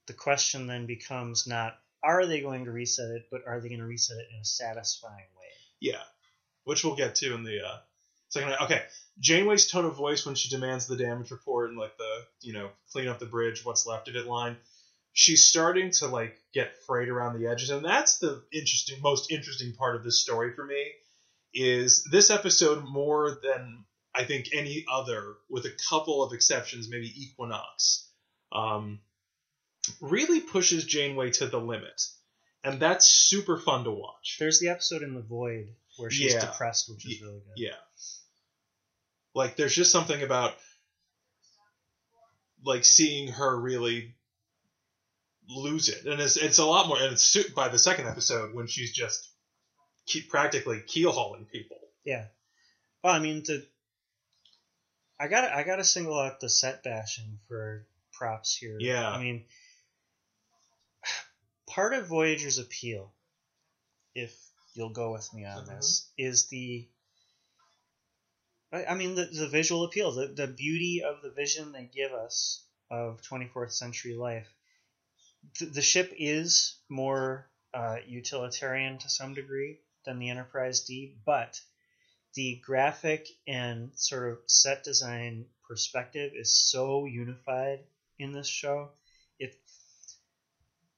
[0.07, 3.79] the question then becomes not are they going to reset it, but are they going
[3.79, 5.41] to reset it in a satisfying way?
[5.81, 6.01] yeah,
[6.63, 7.77] which we'll get to in the uh,
[8.29, 8.55] second.
[8.61, 8.81] Okay,
[9.19, 12.69] Janeway's tone of voice when she demands the damage report and like the you know
[12.91, 14.55] clean up the bridge, what's left of it line.
[15.13, 19.73] She's starting to like get frayed around the edges, and that's the interesting, most interesting
[19.73, 20.91] part of this story for me.
[21.53, 27.11] Is this episode more than I think any other, with a couple of exceptions, maybe
[27.23, 28.07] Equinox,
[28.51, 28.99] um,
[30.01, 32.01] really pushes Janeway to the limit,
[32.63, 34.37] and that's super fun to watch.
[34.39, 36.41] There's the episode in the Void where she's Yeah.
[36.51, 37.53] depressed, which is really good.
[37.55, 37.77] Yeah.
[39.33, 40.55] Like there's just something about
[42.63, 44.13] like seeing her really
[45.49, 46.97] lose it, and it's it's a lot more.
[47.01, 49.27] And it's by the second episode when she's just
[50.05, 51.77] keep practically keel hauling people.
[52.03, 52.25] Yeah.
[53.03, 53.65] Well, I mean, the
[55.21, 58.77] I got I got to single out the set bashing for props here.
[58.79, 59.07] Yeah.
[59.07, 59.45] I mean,
[61.67, 63.13] part of Voyager's appeal,
[64.15, 64.35] if
[64.73, 65.67] you'll go with me on Mhm.
[65.67, 66.87] this, is the.
[68.73, 72.13] I I mean, the, the visual appeal, the, the beauty of the vision they give
[72.13, 74.51] us of 24th century life.
[75.59, 81.61] The, the ship is more uh, utilitarian to some degree than the Enterprise D, but
[82.33, 87.79] the graphic and sort of set design perspective is so unified
[88.19, 88.89] in this show.
[89.39, 89.55] It,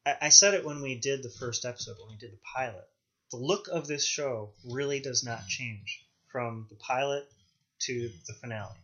[0.05, 2.87] I, I said it when we did the first episode, when we did the pilot.
[3.31, 7.27] The look of this show really does not change from the pilot
[7.79, 8.77] to the finale,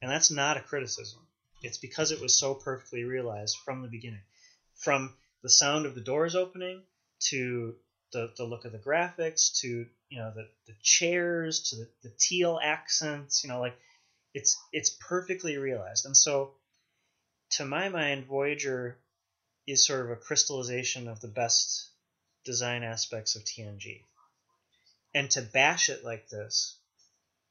[0.00, 1.20] and that's not a criticism.
[1.62, 4.22] It's because it was so perfectly realized from the beginning,
[4.74, 6.82] from the sound of the doors opening
[7.30, 7.76] to
[8.12, 12.12] the, the look of the graphics to you know the, the chairs to the, the
[12.18, 13.76] teal accents you know like
[14.34, 16.54] It's it's perfectly realized, and so
[17.56, 18.96] to my mind, Voyager
[19.66, 21.90] is sort of a crystallization of the best
[22.44, 24.00] design aspects of TNG.
[25.14, 26.78] And to bash it like this,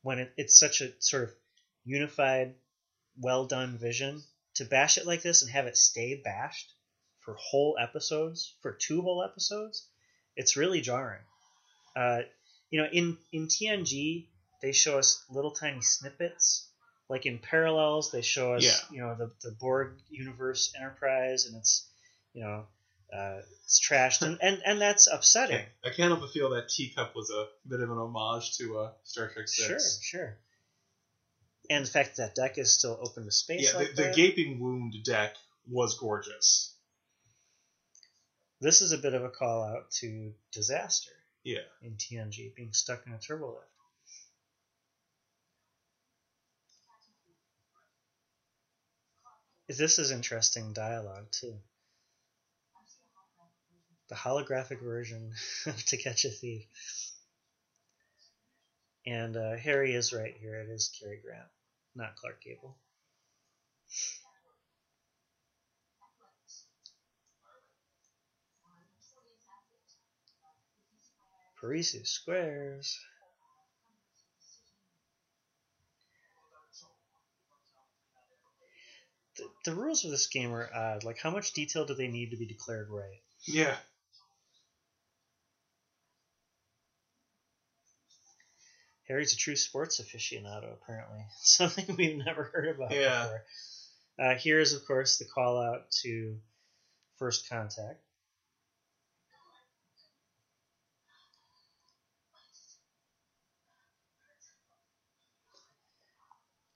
[0.02, 1.36] when it, it's such a sort of
[1.86, 2.56] unified,
[3.20, 4.24] well done vision,
[4.56, 6.74] to bash it like this and have it stay bashed
[7.20, 9.88] for whole episodes, for two whole episodes,
[10.36, 11.24] it's really jarring.
[11.96, 12.22] Uh,
[12.72, 14.26] you know, in, in TNG,
[14.62, 16.68] they show us little tiny snippets.
[17.10, 18.96] Like in Parallels, they show us, Yeah.
[18.96, 21.86] you know, the, the Borg universe Enterprise, and it's,
[22.34, 22.64] you know,
[23.14, 25.66] uh, it's trashed, and, and, and that's upsetting.
[25.84, 28.92] I can't help but feel that Teacup was a bit of an homage to uh,
[29.04, 30.00] Star Trek Six.
[30.02, 30.38] Sure, sure.
[31.70, 34.62] And the fact that deck is still open to space Yeah, like the, the gaping
[34.62, 35.36] wound deck
[35.70, 36.74] was gorgeous.
[38.62, 41.12] This is a bit of a call out to disaster
[41.44, 41.62] Yeah.
[41.82, 43.68] in TNG, being stuck in a turbo lift.
[49.68, 51.56] This is interesting dialogue too.
[54.10, 55.32] The holographic version
[55.66, 56.66] of To Catch a Thief.
[59.06, 60.60] And uh, Harry is right here.
[60.60, 61.48] It is Cary Grant,
[61.96, 62.78] not Clark Gable.
[71.62, 73.00] Parrises squares.
[79.38, 81.04] The, the rules of this game are odd.
[81.04, 83.22] Like, how much detail do they need to be declared right?
[83.46, 83.78] Yeah.
[89.08, 91.26] Harry's a true sports aficionado, apparently.
[91.42, 93.24] Something we've never heard about Yeah.
[93.24, 93.44] before.
[94.20, 96.40] Uh, here's, of course, the call out to
[97.18, 98.00] First Contact.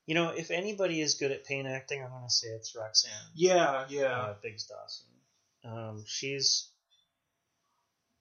[0.05, 3.09] You know, if anybody is good at pain acting, I'm going to say it's Roxann
[3.33, 4.03] Yeah, yeah.
[4.05, 5.07] uh, Biggs Dawson.
[5.63, 6.69] Um, she's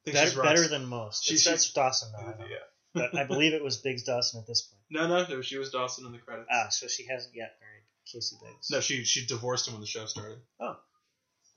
[0.06, 1.24] better, she's better than most.
[1.24, 2.48] She- that's Dawson now, I.
[2.48, 2.56] Yeah.
[2.94, 4.80] but I believe it was Biggs Dawson at this point.
[4.90, 5.42] No, no, no.
[5.42, 6.48] She was Dawson in the credits.
[6.50, 8.70] Ah, so she hasn't yet married Casey Biggs.
[8.70, 10.38] No, she she divorced him when the show started.
[10.60, 10.76] Oh,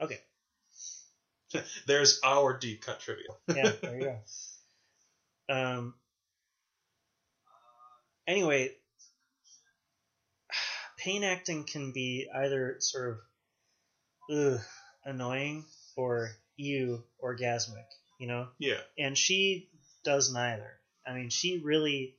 [0.02, 0.20] okay.
[1.88, 3.28] There's our deep cut trivia.
[3.48, 4.04] Yeah, there you
[5.50, 5.54] go.
[5.56, 5.94] Um.
[8.28, 8.72] Anyway,
[10.98, 13.20] pain acting can be either sort
[14.30, 14.60] of ugh,
[15.06, 17.86] annoying or ew orgasmic,
[18.20, 18.48] you know.
[18.60, 18.80] Yeah.
[18.98, 19.70] and she
[20.04, 20.72] does neither.
[21.06, 22.16] I mean, she really.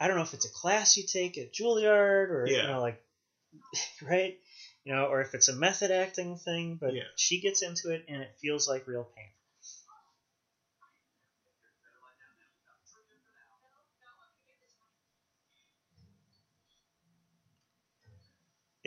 [0.00, 2.62] I don't know if it's a class you take at Juilliard or yeah.
[2.62, 3.02] you know, like,
[4.02, 4.38] right,
[4.84, 6.78] you know, or if it's a method acting thing.
[6.80, 7.02] But Yeah.
[7.16, 9.26] she gets into it, and it feels like real pain.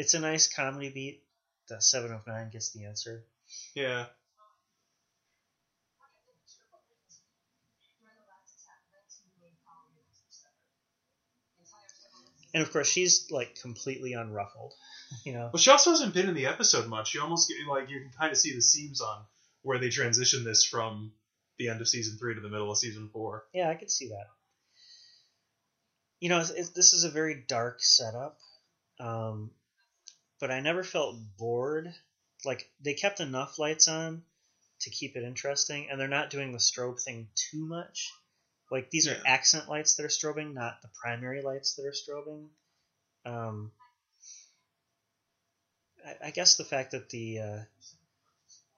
[0.02, 1.24] It's a nice comedy beat.
[1.70, 3.24] The seven of nine gets the answer.
[3.76, 4.06] Yeah.
[12.56, 14.74] And of course, she's like completely unruffled.
[15.26, 17.14] You know, Well, she also hasn't been in the episode much.
[17.14, 19.22] You almost get like you can kind of see the seams on
[19.62, 21.12] where they transition this from
[21.60, 23.44] the end of season three to the middle of season four.
[23.54, 24.28] Yeah, I could see that.
[26.22, 28.38] You know, it's, it's, this is a very dark setup,
[29.02, 29.52] um,
[30.42, 31.94] but I never felt bored.
[32.44, 34.24] Like they kept enough lights on
[34.82, 38.12] to keep it interesting, and they're not doing the strobe thing too much.
[38.72, 42.48] Like these are accent lights that are strobing, not the primary lights that are strobing.
[43.24, 43.72] Um,
[46.06, 47.60] I, I guess the fact that the uh,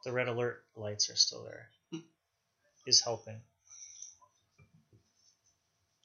[0.03, 1.69] the red alert lights are still there
[2.85, 3.39] is helping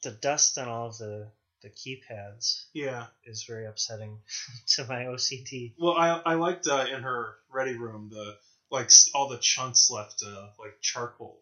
[0.03, 1.27] the dust on all of the
[1.61, 3.07] the keypads Yeah.
[3.23, 4.19] is very upsetting
[4.75, 5.73] to my OCD.
[5.77, 8.37] Well, I I liked uh, in her ready room the
[8.71, 11.41] like all the chunks left uh, like charcoal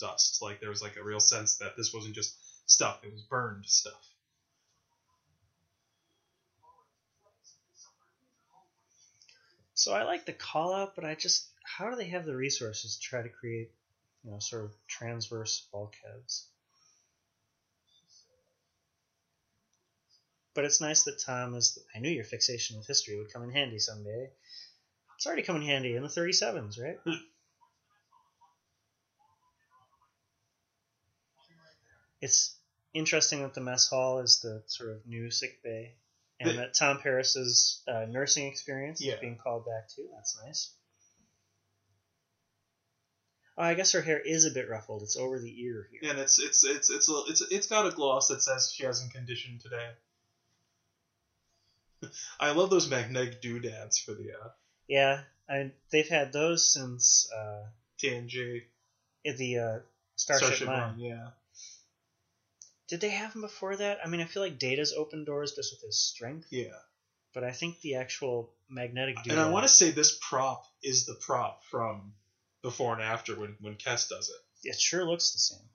[0.00, 0.40] dust.
[0.42, 2.34] Like there was like a real sense that this wasn't just
[2.66, 4.04] stuff; it was burned stuff.
[9.74, 12.96] So I like the call out, but I just how do they have the resources
[12.96, 13.70] to try to create,
[14.24, 16.46] you know, sort of transverse bulkheads?
[20.58, 21.78] But it's nice that Tom is.
[21.94, 24.28] I knew your fixation with history would come in handy someday.
[25.16, 26.98] It's already come in handy in the 37s, right?
[32.20, 32.56] it's
[32.92, 35.94] interesting that the mess hall is the sort of new sick bay,
[36.40, 39.14] and The- that Tom Paris's uh, nursing experience Yeah.
[39.14, 40.08] is being called back too.
[40.12, 40.74] That's nice.
[43.56, 45.02] Oh, I guess her hair is a bit ruffled.
[45.04, 46.10] It's over the ear here.
[46.10, 49.12] And it's it's it's it's a, it's it's got a gloss that says she hasn't
[49.12, 49.90] conditioned today.
[52.40, 54.48] I love those magnetic doodads for the uh,
[54.88, 57.64] Yeah, I, they've had those since uh,
[58.02, 58.62] TNG
[59.36, 59.78] the uh,
[60.16, 60.78] Starship, Mine.
[60.78, 60.98] Run.
[60.98, 61.28] Yeah.
[62.88, 63.98] Did they have them before that?
[64.02, 66.78] I mean, I feel like Data's open doors just with his strength, Yeah.
[67.34, 69.32] but I think the actual magnetic dude.
[69.32, 72.14] And I want to say this prop is the prop from
[72.62, 74.68] before and after when when Kes does it.
[74.68, 75.68] It sure looks the same.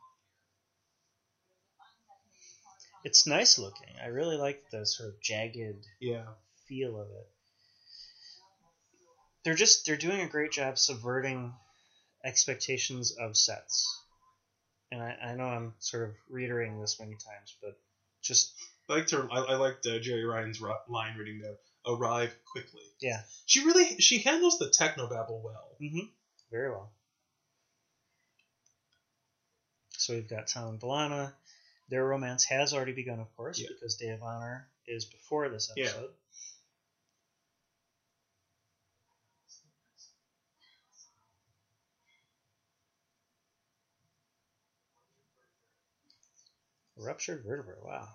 [3.04, 3.96] It's nice looking.
[4.02, 6.26] I really like the sort of jagged Yeah.
[6.68, 7.28] feel of it.
[9.44, 11.54] They're just they're doing a great job subverting
[12.24, 13.86] expectations of sets.
[14.92, 17.78] And I, I know I'm sort of reiterating this many times, but
[18.22, 18.54] just
[18.90, 19.28] I liked her.
[19.32, 21.56] I, I liked uh, Jeri Ryan's line reading there.
[21.86, 22.82] Arrive quickly.
[23.02, 23.22] Yeah.
[23.46, 25.76] She really she handles the techno technobabble well.
[25.82, 26.06] Mm-hmm.
[26.52, 26.94] Very well.
[29.98, 31.34] So we've got Tom and B'Elanna.
[31.94, 33.68] Their romance has already begun, of course, Yeah.
[33.68, 35.86] because Day of Honor is before this Yeah.
[35.86, 36.16] episode.
[46.96, 47.76] Ruptured vertebrae.
[47.84, 48.10] Wow.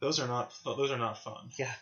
[0.00, 1.50] Those are not those are not fun.
[1.56, 1.72] Yeah.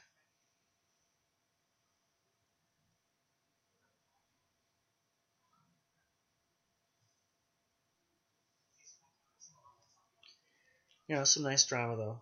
[11.08, 12.20] You know, some nice drama though.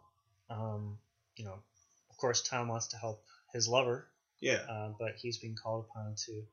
[0.49, 0.99] Um,
[1.37, 1.59] you know,
[2.11, 3.23] of course, Tom wants to help
[3.53, 4.09] his lover,
[4.41, 4.65] Yeah.
[4.69, 6.47] uh, but he's being called upon to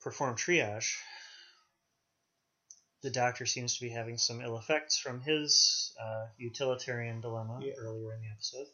[0.00, 0.96] perform triage.
[3.02, 7.74] The doctor seems to be having some ill effects from his uh, utilitarian dilemma Yeah.
[7.78, 8.66] earlier in the episode.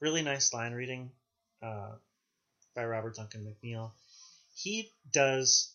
[0.00, 1.10] Really nice line reading
[1.62, 1.92] uh,
[2.80, 3.90] by Robert Duncan McNeil.
[4.54, 5.74] He does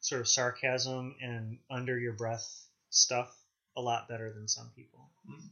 [0.00, 3.36] sort of sarcasm and under your breath stuff
[3.76, 5.10] a lot better than some people.
[5.28, 5.48] Mm.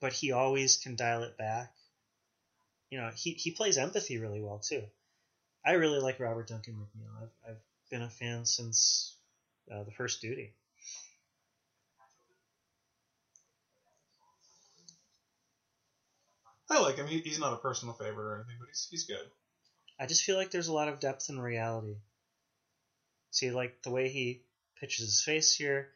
[0.00, 1.72] But he always can dial it back.
[2.90, 4.84] You know, he, he plays empathy really well too.
[5.64, 7.22] I really like Robert Duncan McNeil.
[7.22, 9.16] I've, I've been a fan since
[9.70, 10.54] uh, the first duty.
[16.70, 17.06] I like him.
[17.06, 19.26] He, he's not a personal favorite or anything, but he's he's good.
[19.98, 21.96] I just feel like there's a lot of depth and reality.
[23.32, 24.42] See, like the way he
[24.80, 25.88] pitches his face here,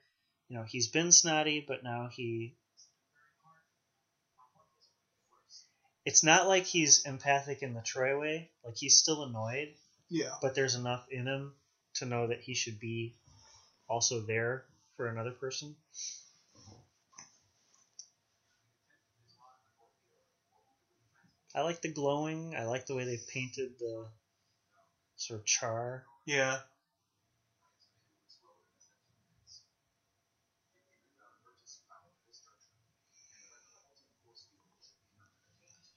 [0.48, 2.54] you know, he's been snotty, but now he.
[6.04, 8.50] It's not like he's empathic in the Troi way.
[8.64, 9.72] Like he's still annoyed,
[10.10, 10.34] Yeah.
[10.42, 11.54] but there's enough in him
[11.94, 13.14] to know that he should be
[13.88, 14.64] also there
[14.96, 15.76] for another person.
[21.54, 22.54] I like the glowing.
[22.56, 24.06] I like the way they painted the
[25.16, 26.04] sort of char.
[26.26, 26.58] Yeah.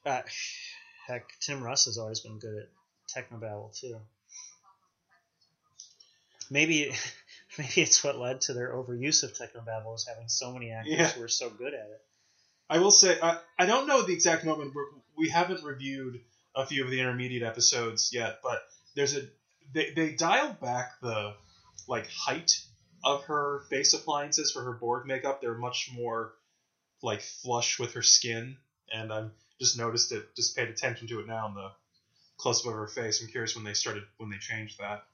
[0.06, 0.22] Uh,
[1.06, 2.68] heck, Tim Russ has always been good at
[3.14, 4.00] technobabble too.
[6.50, 6.90] Maybe,
[7.58, 11.08] maybe it's what led to their overuse of technobabble is having so many actors Yeah.
[11.08, 12.02] who are so good at it.
[12.70, 14.74] I will say I, I don't know the exact moment.
[14.74, 14.84] We're,
[15.16, 16.20] we haven't reviewed
[16.54, 18.60] a few of the intermediate episodes yet, but
[18.94, 19.22] there's a
[19.72, 21.34] they they dialed back the
[21.86, 22.60] like height
[23.04, 25.40] of her face appliances for her Borg makeup.
[25.40, 26.34] They're much more
[27.02, 28.56] like flush with her skin,
[28.92, 30.34] and I'm just noticed it.
[30.36, 31.70] Just paid attention to it now in the
[32.36, 33.22] close up of her face.
[33.22, 35.04] I'm curious when they started when they changed that.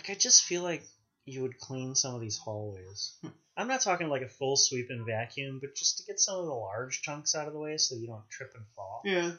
[0.00, 0.82] Like I just feel like
[1.26, 3.18] you would clean some of these hallways.
[3.20, 3.28] Hmm.
[3.54, 6.46] I'm not talking like a full sweep and vacuum, but just to get some of
[6.46, 9.02] the large chunks out of the way so you don't trip and fall.
[9.04, 9.32] Yeah.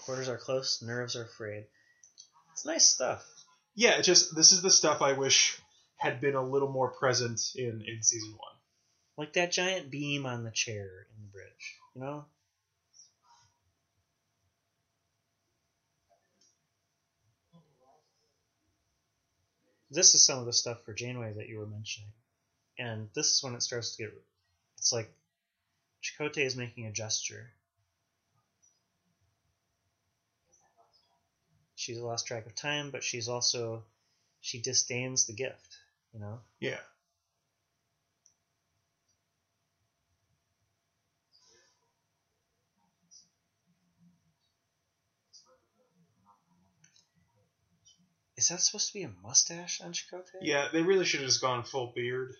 [0.00, 1.64] Quarters are close, nerves are frayed.
[2.52, 3.24] It's nice stuff.
[3.74, 5.58] Yeah, it just this is the stuff I wish
[5.96, 8.56] had been a little more present in in season one.
[9.16, 12.26] Like that giant beam on the chair in the bridge, you know?
[19.90, 22.10] This is some of the stuff for Janeway that you were mentioning.
[22.78, 24.12] And this is when it starts to get.
[24.78, 25.10] It's like
[26.02, 27.50] Chakotay is making a gesture.
[31.74, 33.84] She's lost track of time, but she's also.
[34.40, 35.76] She disdains the gift,
[36.12, 36.40] you know?
[36.60, 36.78] Yeah.
[48.46, 50.38] Is that supposed to be a mustache on Chakotay?
[50.40, 52.32] Yeah, they really should have just gone full beard.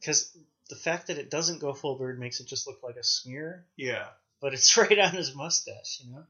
[0.00, 0.36] Because
[0.68, 3.64] the fact that it doesn't go full beard makes it just look like a smear.
[3.76, 4.08] Yeah.
[4.40, 6.24] But it's right on his mustache, you know?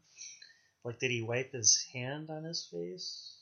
[0.84, 3.38] Like, did he wipe his hand on his face?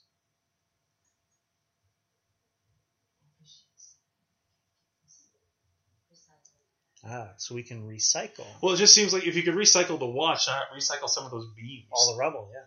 [7.05, 8.47] Ah, so we can recycle.
[8.63, 11.33] Well, it just seems like if you could recycle the watch, not recycle some of
[11.33, 11.89] those beams.
[11.91, 12.61] All the rubble, yeah.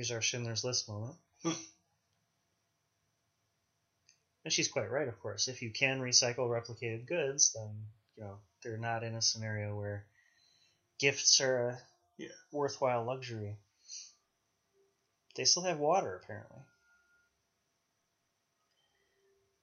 [0.00, 1.14] Here's our Schindler's List moment.
[1.42, 1.52] Hmm.
[4.46, 5.46] and she's quite right, of course.
[5.46, 7.84] If you can recycle replicated goods, then
[8.16, 10.06] you know they're not in a scenario where
[10.98, 11.82] gifts are a
[12.16, 12.28] Yeah.
[12.50, 13.58] worthwhile luxury.
[15.36, 16.62] They still have water, apparently.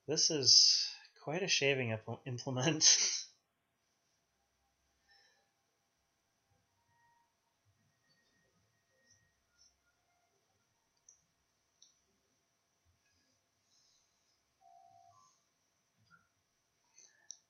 [0.06, 0.88] This is
[1.24, 2.96] quite a shaving implement.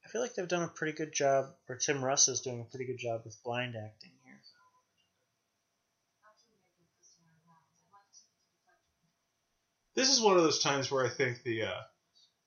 [0.09, 2.65] I feel like they've done a pretty good job, or Tim Russ is doing a
[2.65, 4.41] pretty good job with blind acting here.
[9.95, 11.81] This is one of those times where I think the uh,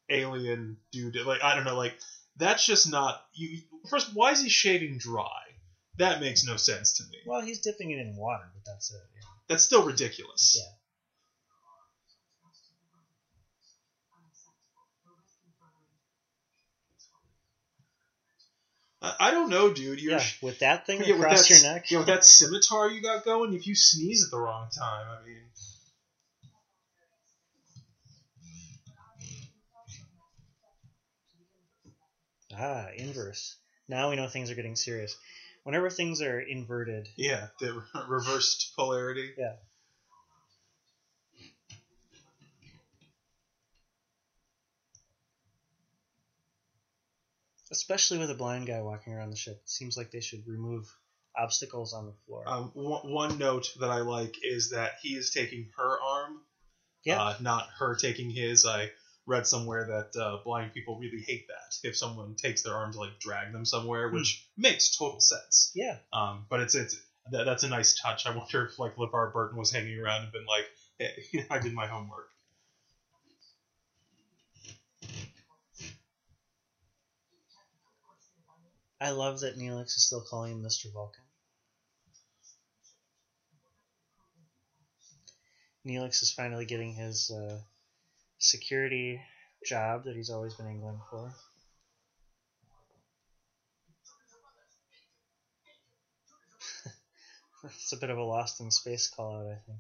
[0.10, 1.94] alien dude, like I don't know, like
[2.36, 3.60] that's just not you.
[3.92, 5.44] First, why is he shaving dry?
[6.00, 7.20] That makes no sense to me.
[7.28, 9.02] Well, he's dipping it in water, but that's it.
[9.14, 9.22] Yeah.
[9.50, 10.58] That's still ridiculous.
[10.58, 10.81] Yeah.
[19.02, 20.02] I, I don't know, dude.
[20.02, 21.92] You're yeah, with that thing yeah, across that, your neck.
[21.92, 25.26] yeah, with that scimitar you got going, if you sneeze at the wrong time, I
[25.26, 25.38] mean,
[32.54, 33.56] Ah, inverse.
[33.88, 35.16] Now we know things are getting serious.
[35.64, 39.32] Whenever things are inverted, yeah, the reversed polarity.
[39.38, 39.54] Yeah.
[47.72, 50.86] Especially with a blind guy walking around the ship, it seems like they should remove
[51.38, 52.44] obstacles on the floor.
[52.48, 56.42] Um, one, one note that I like is that he is taking her arm,
[57.06, 57.22] Yeah.
[57.22, 58.66] uh, not her taking his.
[58.66, 58.92] I
[59.26, 63.00] read somewhere that uh, blind people really hate that if someone takes their arm to
[63.00, 64.16] like drag them somewhere, Hmm.
[64.16, 65.72] which makes total sense.
[65.76, 65.98] yeah.
[66.12, 66.96] Um, but it's it's
[67.32, 68.26] that, that's a nice touch.
[68.26, 70.66] I wonder if like LeVar Burton was hanging around and been like,
[70.98, 72.28] hey, I did my homework.
[79.02, 80.92] I love that Neelix is still calling him Mr.
[80.94, 81.24] Vulcan.
[85.84, 87.58] Neelix is finally getting his uh,
[88.38, 89.20] security
[89.66, 91.34] job that he's always been angling for.
[97.64, 99.80] it's a bit of a lost in space call out, I think.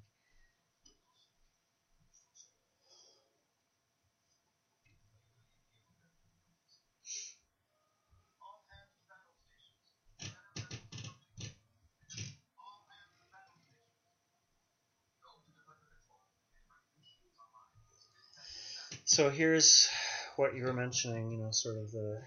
[19.21, 19.87] So here's
[20.35, 22.23] what you were mentioning, you know, sort of the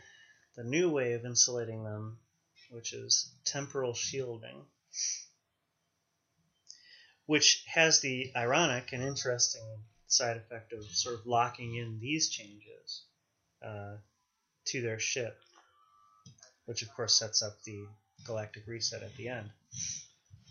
[0.54, 2.18] the new way of insulating them,
[2.70, 4.64] which is temporal shielding,
[7.26, 9.66] which has the ironic and interesting
[10.06, 13.02] side effect of sort of locking in these changes
[13.60, 13.96] uh,
[14.66, 15.36] to their ship,
[16.66, 17.88] which of course sets up the
[18.24, 19.50] galactic reset at the end.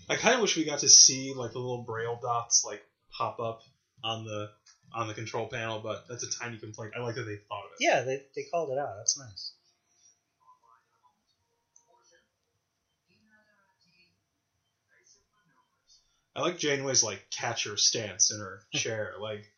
[0.09, 2.83] I kind of wish we got to see like the little braille dots like
[3.17, 3.61] pop up
[4.03, 4.49] on the
[4.93, 6.93] on the control panel, but that's a tiny complaint.
[6.95, 7.77] I like that they thought of it.
[7.79, 8.95] Yeah, they, they called it out.
[8.97, 9.53] That's nice.
[16.35, 19.13] I like Janeway's like catcher stance in her chair.
[19.19, 19.51] Like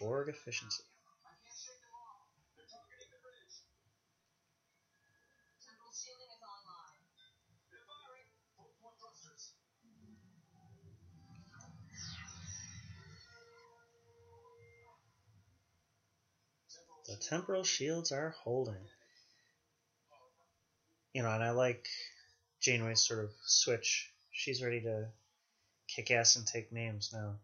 [0.00, 0.82] Borg efficiency.
[17.06, 18.88] The temporal shields are holding.
[21.14, 21.88] You know, and I like
[22.60, 24.10] Janeway's sort of switch.
[24.32, 25.06] She's ready to
[25.86, 27.36] kick ass and take names now.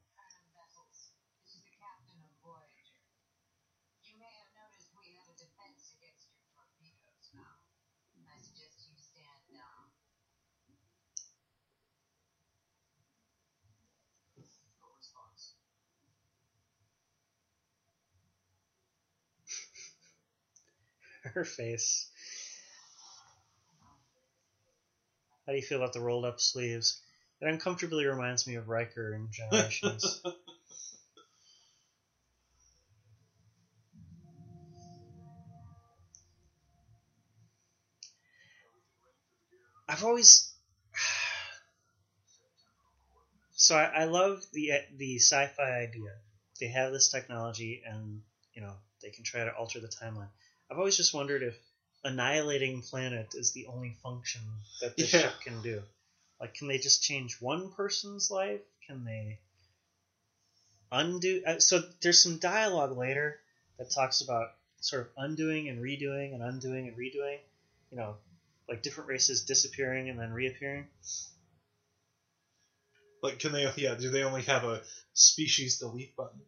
[21.36, 22.08] Her face.
[25.46, 27.00] How do you feel about the rolled up sleeves?
[27.40, 30.22] It uncomfortably reminds me of Riker in Generations.
[39.88, 40.52] I've always
[43.52, 46.10] so I, I love the the sci-fi idea.
[46.60, 48.22] They have this technology, and
[48.54, 48.72] you know
[49.02, 50.30] they can try to alter the timeline.
[50.70, 51.56] I've always just wondered if
[52.04, 54.40] annihilating planet is the only function
[54.80, 55.22] that this Yeah.
[55.22, 55.84] ship can do.
[56.40, 58.60] Like, can they just change one person's life?
[58.86, 59.38] Can they
[60.92, 61.40] undo?
[61.46, 63.38] Uh, so there's some dialogue later
[63.78, 67.40] that talks about sort of undoing and redoing and undoing and redoing.
[67.90, 68.16] You know,
[68.68, 70.88] like different races disappearing and then reappearing.
[73.22, 73.70] like, can they?
[73.76, 74.82] Yeah, do they only have a
[75.14, 76.40] species delete button?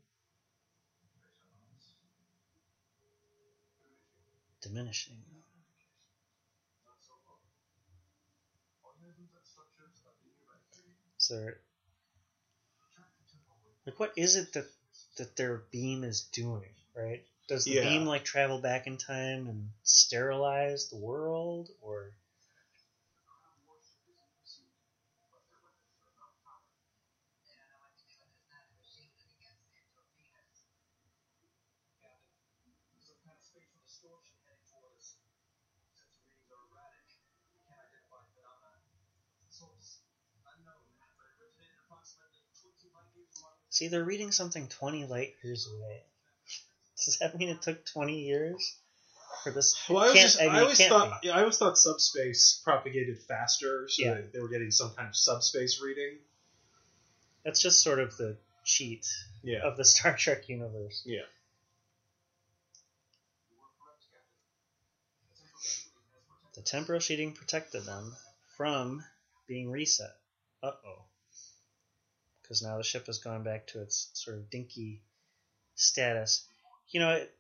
[4.69, 5.17] Diminishing.
[11.17, 11.49] So,
[13.87, 14.67] like, what is it that
[15.17, 16.71] that their beam is doing?
[16.95, 17.25] Right?
[17.49, 17.89] Does the Yeah.
[17.89, 22.13] beam like travel back in time and sterilize the world, or
[43.71, 46.03] see, they're reading something twenty light years away.
[47.05, 48.77] Does that mean it took twenty years
[49.45, 49.79] for this?
[49.89, 52.61] Well, I, was just, I I, mean, it always thought yeah, I always thought subspace
[52.65, 54.15] propagated faster, so Yeah.
[54.15, 56.19] they, they were getting some kind of subspace reading.
[57.45, 59.07] That's just sort of the cheat
[59.43, 61.03] Yeah, of the Star Trek universe.
[61.07, 61.23] yeah.
[66.55, 68.17] The temporal shielding protected them
[68.57, 69.05] from
[69.47, 70.11] being reset.
[70.63, 71.05] Uh oh.
[72.49, 75.03] Because now the ship has gone back to its sort of dinky
[75.75, 76.47] status.
[76.89, 77.35] You know, it,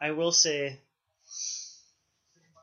[0.00, 0.78] I will say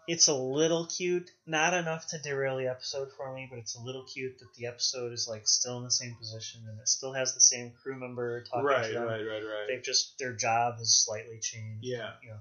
[0.08, 1.32] it's a little cute.
[1.46, 4.68] Not enough to derail the episode for me, but it's a little cute that the
[4.68, 8.00] episode is like still in the same position and it still has the same crew
[8.00, 9.04] member talking Right, to them.
[9.04, 9.66] right, right, right.
[9.68, 11.84] They've just their job has slightly changed.
[11.84, 12.12] Yeah.
[12.24, 12.40] You know,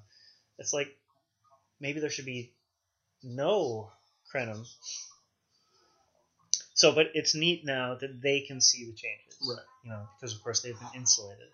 [0.58, 0.94] it's like
[1.80, 2.52] maybe there should be
[3.22, 3.90] no
[4.32, 4.64] Krenim.
[6.74, 9.38] So, but it's neat now that they can see the changes.
[9.48, 9.64] Right.
[9.84, 11.48] You know, because of course they've been insulated.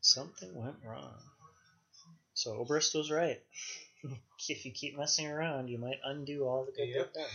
[0.00, 1.22] Something went wrong.
[2.34, 3.40] So Obrist was right.
[4.48, 7.12] if you keep messing around, you might undo all the good Yep.
[7.12, 7.30] they've done.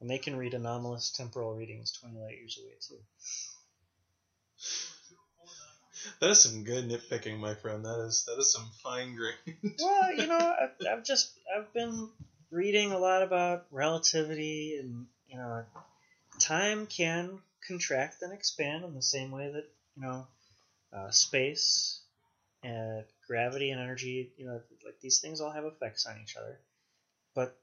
[0.00, 2.98] And they can read anomalous temporal readings 20 light years away, too.
[6.20, 7.84] That is some good nitpicking, my friend.
[7.84, 9.56] That is that is some fine grain.
[9.78, 12.08] well, you know, I've, I've just I've been
[12.50, 15.64] reading a lot about relativity, and you know,
[16.40, 20.26] time can contract and expand in the same way that you know,
[20.92, 22.00] uh, space
[22.62, 24.32] and gravity and energy.
[24.36, 26.58] You know, like these things all have effects on each other,
[27.34, 27.58] but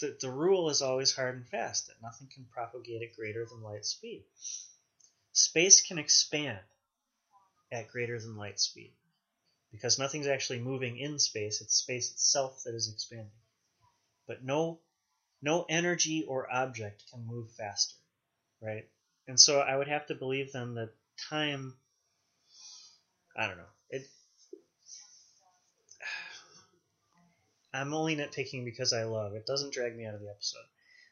[0.00, 3.62] the the rule is always hard and fast that nothing can propagate at greater than
[3.62, 4.24] light speed.
[5.32, 6.58] Space can expand
[7.70, 8.92] at greater than light speed
[9.70, 13.30] because nothing's actually moving in space it's space itself that is expanding
[14.26, 14.78] but no
[15.42, 17.96] no energy or object can move faster
[18.62, 18.88] right
[19.28, 20.90] and so i would have to believe then that
[21.30, 21.74] time
[23.36, 23.62] i don't know.
[23.90, 24.02] It
[27.72, 29.34] i'm only nitpicking because i love.
[29.34, 30.66] It doesn't drag me out of the episode.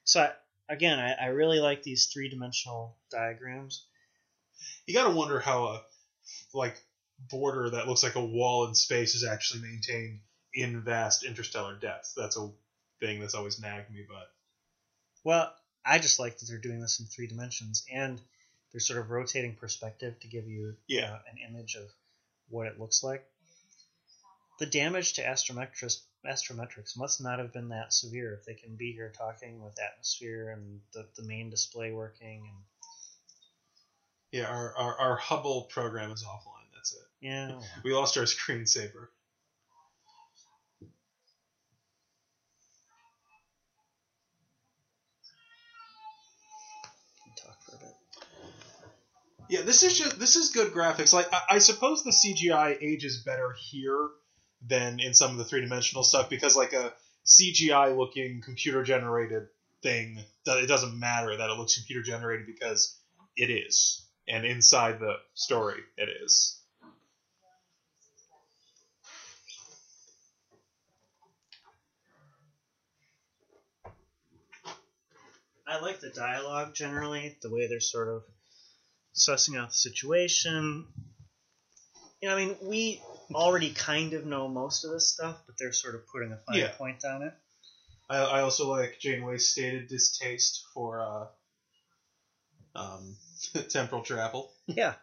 [0.05, 0.33] So I,
[0.69, 3.87] again I, I really like these three-dimensional diagrams.
[4.87, 5.83] You gotta wonder how a
[6.55, 6.77] like
[7.31, 10.21] border that looks like a wall in space is actually maintained
[10.55, 12.13] in vast interstellar depth.
[12.17, 12.51] That's a
[13.01, 14.31] thing that's always nagged me, but
[15.25, 15.55] Well,
[15.87, 18.21] I just like that they're doing this in three dimensions, and
[18.73, 21.13] they're sort of rotating perspective to give you Yeah.
[21.15, 21.89] uh, an image of
[22.49, 23.25] what it looks like.
[24.59, 28.93] The damage to astrometrics, astrometrics must not have been that severe if they can be
[28.93, 32.49] here talking with atmosphere and the, the main display working.
[32.49, 32.65] And
[34.33, 36.67] yeah, our, our, our Hubble program is offline.
[36.75, 37.03] That's it.
[37.21, 39.09] yeah, We lost our screensaver.
[49.49, 51.13] Yeah, this is just this is good graphics.
[51.13, 54.09] Like I, I suppose the CGI ages better here
[54.67, 56.93] than in some of the three dimensional stuff because like a
[57.25, 59.45] CGI looking computer generated
[59.83, 62.97] thing, it doesn't matter that it looks computer generated because
[63.37, 66.59] it is, and inside the story it is.
[75.69, 78.23] I like the dialogue generally, the way they're sort of
[79.17, 80.87] sussing out the situation.
[82.21, 83.03] You know, I mean, we
[83.35, 86.59] already kind of know most of this stuff, but they're sort of putting a fine
[86.59, 86.69] Yeah.
[86.69, 87.35] point on it.
[88.09, 91.27] I, I also like Janeway's stated distaste for uh,
[92.75, 93.17] um,
[93.69, 94.53] temporal travel.
[94.67, 94.95] Yeah.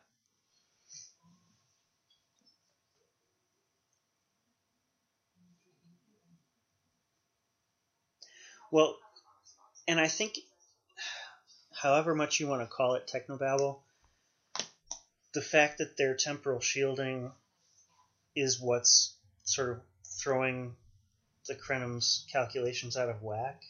[8.72, 8.98] Well,
[9.88, 10.40] and I think,
[11.82, 13.83] however much you want to call it technobabble,
[15.34, 17.32] the fact that their temporal shielding
[18.36, 19.82] is what's sort of
[20.22, 20.76] throwing
[21.48, 23.62] the Krenim's calculations out of whack,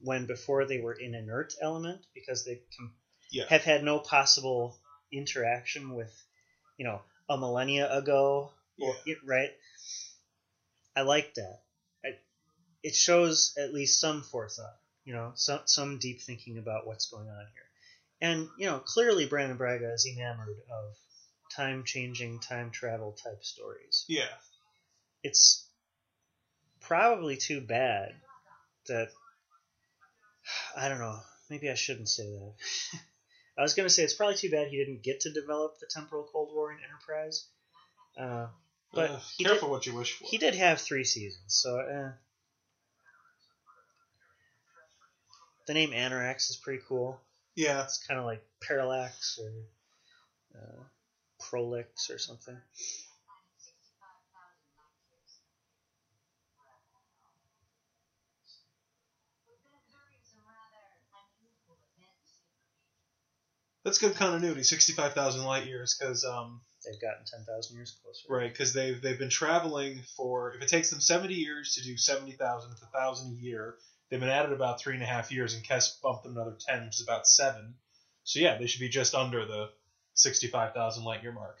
[0.00, 2.92] when before they were in inert element because they com-
[3.30, 3.44] Yeah.
[3.48, 4.76] have had no possible
[5.12, 6.12] interaction with,
[6.78, 8.50] you know, a millennia ago,
[8.80, 9.50] or, right?
[10.96, 11.60] I like that.
[12.04, 12.08] I,
[12.82, 17.28] it shows at least some forethought, you know, some some deep thinking about what's going
[17.28, 17.69] on here,
[18.20, 20.94] and you know, clearly Brannon Braga is enamored of
[21.54, 24.04] time changing, time travel type stories.
[24.08, 24.28] Yeah.
[25.22, 25.64] It's
[26.80, 28.14] probably too bad
[28.86, 29.08] that
[30.76, 31.20] I don't know.
[31.50, 32.52] Maybe I shouldn't say that.
[33.58, 35.86] I was going to say it's probably too bad he didn't get to develop the
[35.86, 37.44] temporal Cold War in Enterprise.
[38.16, 38.46] Uh,
[38.94, 40.24] But Uh, he careful did- what you wish for.
[40.26, 42.12] he did have three seasons, so uh,
[45.66, 47.20] the name Annorax is pretty cool.
[47.60, 47.82] Yeah.
[47.82, 49.52] It's kind of like Parallax or
[50.58, 50.82] uh,
[51.40, 52.56] Prolix or something.
[63.84, 64.62] That's good continuity.
[64.62, 68.26] Sixty-five thousand light years, because um, They've gotten ten thousand years closer.
[68.28, 70.54] right, because they've they've been traveling for.
[70.54, 73.76] If it takes them seventy years to do seventy thousand, it's a thousand a year.
[74.10, 76.56] They've been at it about three and a half years, and Kes bumped them another
[76.58, 77.74] ten, which is about seven.
[78.24, 79.70] So yeah, they should be just under the
[80.14, 81.56] sixty-five thousand light year mark.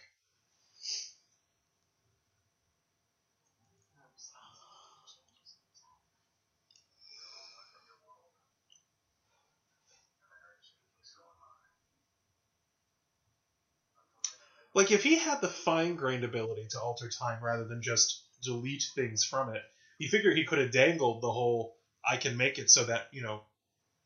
[14.72, 19.24] Like if he had the fine-grained ability to alter time rather than just delete things
[19.24, 19.62] from it,
[19.98, 23.22] you figure he could have dangled the whole "I can make it so that you
[23.22, 23.42] know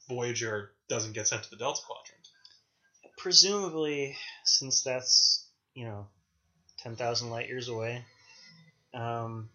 [0.09, 2.28] Voyager doesn't get sent to the Delta Quadrant."
[3.16, 6.09] Presumably, since that's you know
[6.78, 8.05] ten thousand light years away,
[8.92, 9.51] um,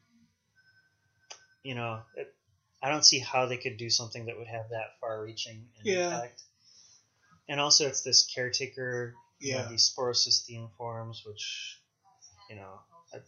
[1.64, 2.34] you know, it,
[2.82, 6.16] I don't see how they could do something that would have that far-reaching an Yeah.
[6.16, 6.42] impact.
[7.48, 9.70] And also, it's this caretaker, you know, Yeah.
[9.70, 11.80] these sporocystian forms, which,
[12.50, 12.80] you know,
[13.14, 13.20] I,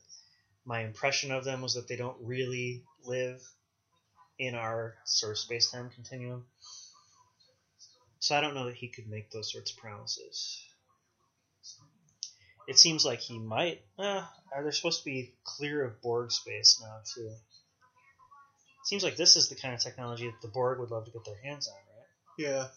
[0.64, 3.42] my impression of them was that they don't really live
[4.42, 6.44] in our sort of space-time continuum.
[8.18, 10.60] So I don't know that he could make those sorts of promises.
[12.68, 13.84] It seems like he might.
[14.00, 17.30] Uh, are they supposed to be clear of Borg space now too?
[18.86, 21.24] Seems like this is the kind of technology that the Borg would love to get
[21.24, 22.08] their hands on, right?
[22.40, 22.68] Yeah.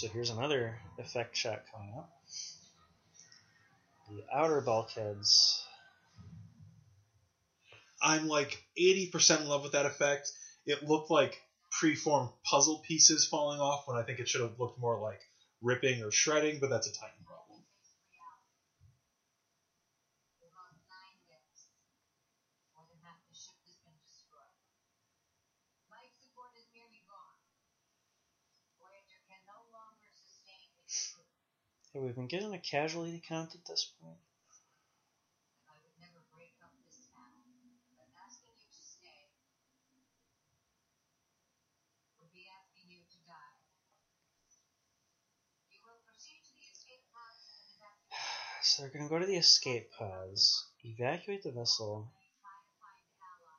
[0.00, 2.10] So here's another effect shot coming up.
[4.08, 5.62] The outer bulkheads.
[8.00, 10.32] I'm like 80% in love with that effect.
[10.64, 14.80] It looked like preformed puzzle pieces falling off when I think it should have looked
[14.80, 15.20] more like
[15.60, 17.19] ripping or shredding, but that's a Titan
[31.92, 34.16] Have we been getting a casualty count at this point?
[48.62, 52.12] So they're gonna go to the escape pods, evacuate the vessel,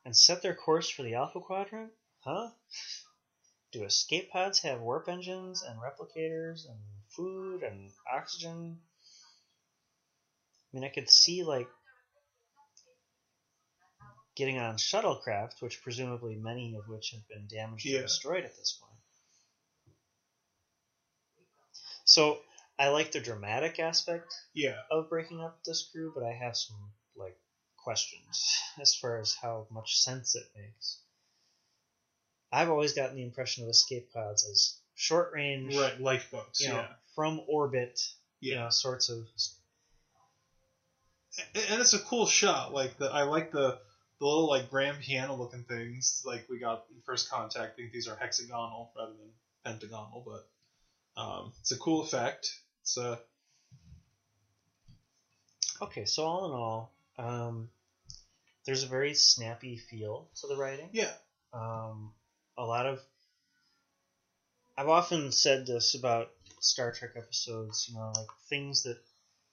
[0.05, 1.91] and set their course for the Alpha Quadrant?
[2.23, 2.51] Huh?
[3.73, 6.79] Do escape pods have warp engines and replicators and
[7.15, 8.79] food and oxygen?
[10.73, 11.67] I mean, I could see like
[14.35, 17.99] getting on shuttlecraft, which presumably many of which have been damaged Yeah.
[17.99, 18.91] or destroyed at this point.
[22.05, 22.39] So
[22.79, 24.81] I like the dramatic aspect Yeah.
[24.89, 26.77] of breaking up this crew, but I have some
[27.15, 27.37] like
[27.77, 28.43] questions
[28.79, 30.99] as far as how much sense it makes.
[32.51, 35.99] I've always gotten the impression of escape pods as short range, Right.
[35.99, 36.59] Lifeboats.
[36.59, 36.93] you know, yeah.
[37.15, 37.99] From orbit,
[38.39, 38.63] you Yeah.
[38.63, 39.27] know, sorts of.
[41.55, 42.73] And- and it's a cool shot.
[42.73, 43.79] Like the I like the
[44.19, 47.73] the little like grand piano looking things like we got in first contact.
[47.73, 49.31] I think these are hexagonal rather than
[49.63, 52.59] pentagonal, but um, it's a cool effect.
[52.81, 53.19] It's a
[55.81, 57.69] Okay, so all in all, um,
[58.65, 60.89] there's a very snappy feel to the writing.
[60.93, 61.11] yeah
[61.53, 62.13] Um,
[62.57, 63.01] a lot of.
[64.77, 66.29] I've often said this about
[66.61, 68.97] Star Trek episodes, you know, like things that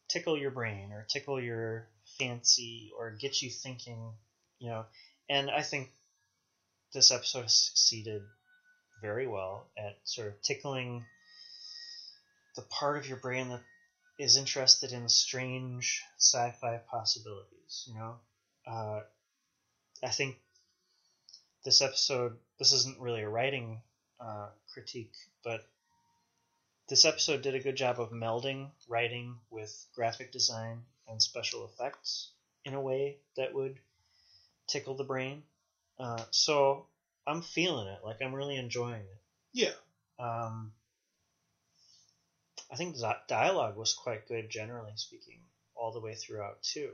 [0.09, 1.88] tickle your brain or tickle your
[2.18, 4.12] fancy or get you thinking,
[4.59, 4.86] you know.
[5.28, 5.90] And I think
[6.92, 8.22] this episode has succeeded
[9.02, 11.04] very well at sort of tickling
[12.56, 13.62] the part of your brain that
[14.18, 18.16] is interested in strange sci-fi possibilities, you know.
[18.66, 19.00] Uh,
[20.02, 20.36] I think
[21.64, 23.80] this episode this isn't really a writing
[24.20, 25.12] uh, critique
[25.44, 25.61] but
[26.89, 32.30] this episode did a good job of melding writing with graphic design and special effects
[32.64, 33.78] in a way that would
[34.66, 35.43] tickle the brain.
[35.99, 36.86] Uh, so
[37.26, 38.01] i'm feeling it.
[38.05, 39.20] Like i'm really enjoying it.
[39.53, 39.74] Yeah.
[40.18, 40.72] Um,
[42.70, 42.97] i think
[43.28, 45.41] dialogue was quite good generally speaking
[45.74, 46.91] all the way throughout too.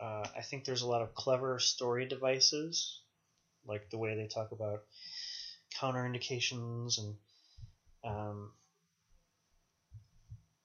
[0.00, 3.00] Uh, i think there's a lot of clever story devices
[3.66, 4.82] like the way they talk about
[5.78, 7.14] counterindications and
[8.04, 8.50] um,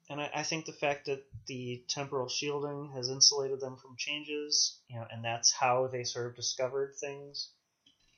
[0.10, 4.78] and I, I think the fact that the temporal shielding has insulated them from changes,
[4.88, 7.49] you know, and that's how they sort of discovered things.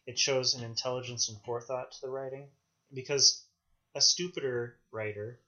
[0.05, 2.49] It shows an intelligence and forethought to the writing
[2.93, 3.43] because
[3.95, 5.39] a stupider writer,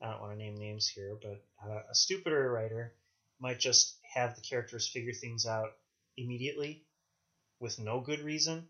[0.00, 2.92] I don't want to name names here, but uh, a stupider writer
[3.40, 5.70] might just have the characters figure things out
[6.16, 6.82] immediately
[7.60, 8.66] with no good reason,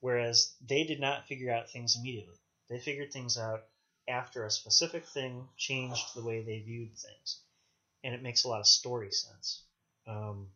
[0.00, 2.36] whereas they did not figure out things immediately.
[2.68, 3.60] They figured things out
[4.08, 7.40] after a specific thing changed the way they viewed things,
[8.04, 9.62] and it makes a lot of story sense.
[10.06, 10.48] Um,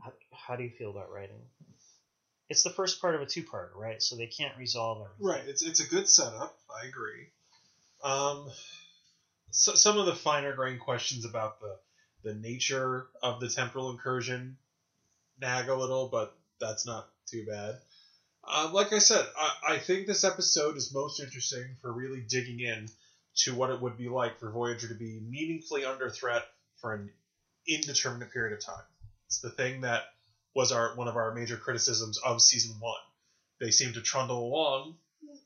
[0.00, 1.40] how, how do you feel about writing?
[2.48, 4.02] It's the first part of a two-part, right?
[4.02, 5.26] So they can't resolve everything.
[5.26, 5.48] right.
[5.48, 6.58] It's it's a good setup.
[6.68, 7.28] I agree.
[8.02, 8.50] Um,
[9.50, 11.76] so, some of the finer grain questions about the
[12.22, 14.56] the nature of the temporal incursion
[15.40, 17.76] nag a little, but that's not too bad.
[18.44, 22.60] Uh, like I said, I, I think this episode is most interesting for really digging
[22.60, 22.88] in
[23.44, 26.42] to what it would be like for Voyager to be meaningfully under threat
[26.80, 27.10] for an
[27.68, 28.84] indeterminate period of time.
[29.26, 30.04] It's the thing that
[30.54, 32.98] was our one of our major criticisms of season one.
[33.60, 34.96] They seem to trundle along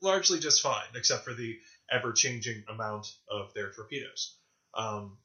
[0.01, 1.57] largely just fine, except for the
[1.91, 4.35] ever changing amount of their torpedoes.
[4.73, 5.17] Um,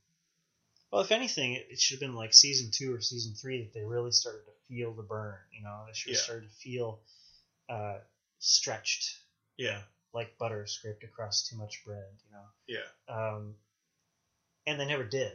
[0.92, 3.72] Well, if anything, it, it should have been like season two or season three that
[3.72, 5.38] they really started to feel the burn.
[5.52, 6.24] You know, they should have Yeah.
[6.24, 7.00] started to feel
[7.70, 7.98] uh,
[8.40, 9.16] stretched,
[9.56, 9.80] yeah,
[10.12, 12.04] like butter scraped across too much bread.
[12.26, 13.54] You know, yeah, um,
[14.66, 15.32] and they never did.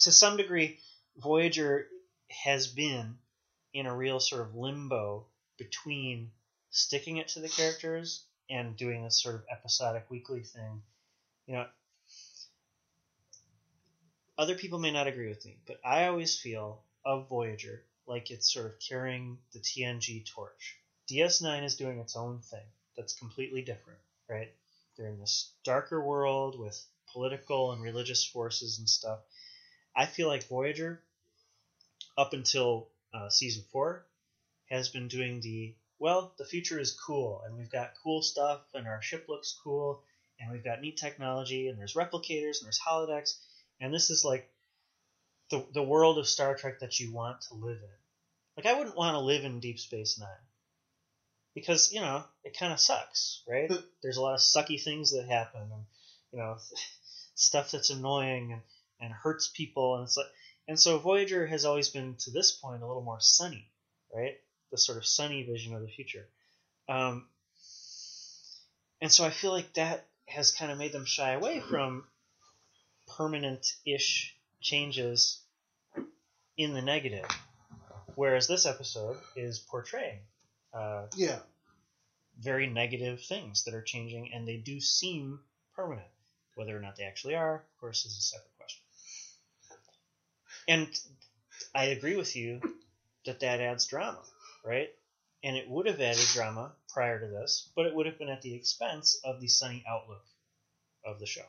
[0.00, 0.78] To some degree,
[1.16, 1.86] Voyager
[2.30, 3.16] has been
[3.74, 5.26] in a real sort of limbo
[5.58, 6.30] between
[6.70, 10.82] sticking it to the characters and doing this sort of episodic weekly thing.
[11.46, 11.66] You know,
[14.38, 18.52] other people may not agree with me, but I always feel of Voyager like it's
[18.52, 20.76] sort of carrying the TNG torch.
[21.12, 22.64] DS9 is doing its own thing
[22.96, 23.98] that's completely different,
[24.30, 24.50] right?
[24.96, 26.82] They're in this darker world with
[27.12, 29.20] political and religious forces and stuff.
[29.94, 31.02] I feel like Voyager,
[32.16, 34.06] up until uh, season four,
[34.70, 38.88] has been doing the well, the future is cool, and we've got cool stuff, and
[38.88, 40.02] our ship looks cool,
[40.40, 43.36] and we've got neat technology, and there's replicators, and there's holodecks,
[43.80, 44.50] and this is like
[45.50, 47.98] the the world of Star Trek that you want to live in.
[48.56, 50.28] Like I wouldn't want to live in Deep Space Nine
[51.54, 53.70] because you know it kind of sucks, right?
[54.02, 55.84] There's a lot of sucky things that happen, and
[56.32, 56.56] you know
[57.34, 58.62] stuff that's annoying and,
[59.00, 60.26] and hurts people, and it's like
[60.68, 63.68] and so Voyager has always been to this point a little more sunny,
[64.14, 64.38] right?
[64.70, 66.28] The sort of sunny vision of the future.
[66.88, 67.26] Um,
[69.00, 72.04] and so I feel like that has kind of made them shy away from
[73.16, 75.40] permanent-ish changes
[76.56, 77.26] in the negative,
[78.14, 80.20] whereas this episode is portraying
[80.72, 81.38] uh, yeah.
[82.40, 85.40] very negative things that are changing, and they do seem
[85.74, 86.06] permanent.
[86.54, 88.82] Whether or not they actually are, of course, is a separate question.
[90.68, 90.88] And
[91.74, 92.60] I agree with you
[93.24, 94.22] that that adds drama,
[94.64, 94.90] right?
[95.42, 98.42] And it would have added drama prior to this, but it would have been at
[98.42, 100.24] the expense of the sunny outlook
[101.04, 101.46] of the show.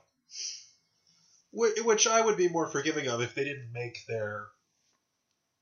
[1.51, 4.47] Which I would be more forgiving of if they didn't make their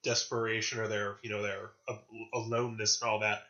[0.04, 1.72] desperation or their, you know, their
[2.34, 3.44] aloneness and all that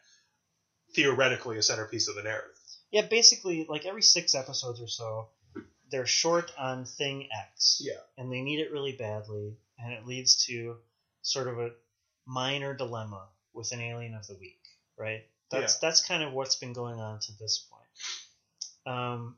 [0.94, 2.58] theoretically a centerpiece of the narrative.
[2.92, 5.30] Yeah, basically, like every six episodes or so,
[5.90, 7.82] they're short on thing X.
[7.84, 8.00] Yeah.
[8.18, 10.78] And they need it really badly, and it leads to
[11.22, 11.72] sort of a
[12.26, 14.62] minor dilemma with an alien of the week,
[14.98, 15.24] right?
[15.50, 18.98] That's that's kind of what's been going on to this point.
[18.98, 19.36] Um,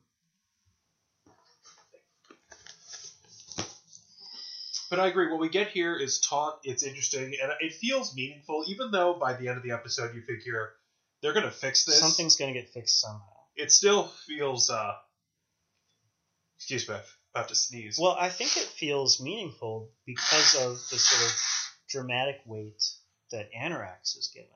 [4.93, 5.27] But I agree.
[5.31, 6.59] What we get here is taught.
[6.63, 10.21] It's interesting, and it feels meaningful, even though by the end of the episode you
[10.21, 10.73] figure
[11.23, 11.97] they're going to fix this.
[11.99, 13.23] something's going to get fixed somehow.
[13.55, 14.69] It still feels.
[14.69, 14.93] uh
[16.57, 16.95] Excuse me,
[17.35, 17.97] I have to sneeze.
[17.99, 21.35] Well, I think it feels meaningful because of the sort of
[21.89, 22.81] dramatic weight
[23.31, 24.49] that Annorax is given.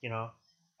[0.00, 0.30] You know,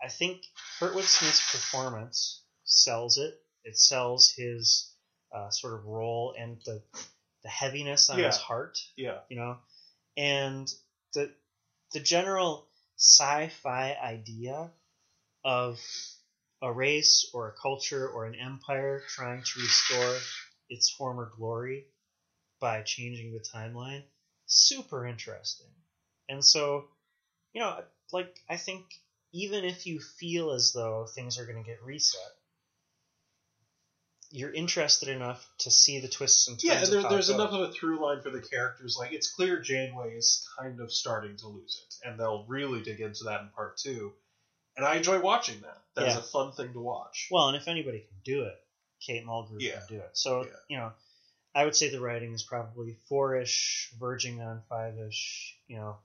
[0.02, 0.42] I think
[0.80, 3.34] Kurtwood Smith's performance sells it.
[3.64, 4.92] It sells his
[5.34, 6.82] uh, sort of role and the
[7.42, 8.26] the heaviness on Yeah.
[8.26, 8.78] his heart.
[8.96, 9.58] yeah, You know,
[10.16, 10.68] and
[11.14, 11.32] the
[11.92, 12.66] the general
[12.96, 14.72] sci-fi idea
[15.46, 15.78] of
[16.60, 20.16] a race or a culture or an empire trying to restore
[20.68, 21.84] its former glory
[22.60, 24.02] by changing the timeline
[24.46, 25.68] super interesting
[26.28, 26.84] and so
[27.52, 27.78] you know
[28.12, 28.84] like i think
[29.32, 32.20] even if you feel as though things are going to get reset
[34.32, 37.00] you're interested enough to see the twists and turns yeah.
[37.00, 38.96] There, there's enough of a through line for the characters.
[38.98, 43.00] Like it's clear Janeway is kind of starting to lose it, and they'll really dig
[43.00, 44.12] into that in part two.
[44.76, 45.78] And I enjoy watching that.
[45.94, 46.20] That's Yeah.
[46.20, 47.28] a fun thing to watch.
[47.30, 48.62] Well, and if anybody can do it,
[49.00, 49.78] Kate Mulgrew Yeah.
[49.78, 50.16] can do it.
[50.16, 50.50] So Yeah.
[50.68, 50.92] you know,
[51.54, 55.58] I would say the writing is probably four-ish, verging on five-ish.
[55.66, 55.98] You know,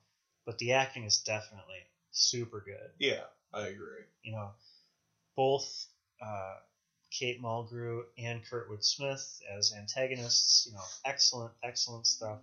[0.46, 2.92] but the acting is definitely super good.
[2.98, 4.06] Yeah, I agree.
[4.24, 4.56] You know,
[5.36, 5.88] both
[6.22, 6.60] uh,
[7.10, 10.66] Kate Mulgrew and Kurtwood Smith as antagonists.
[10.68, 12.40] You know, excellent, excellent stuff.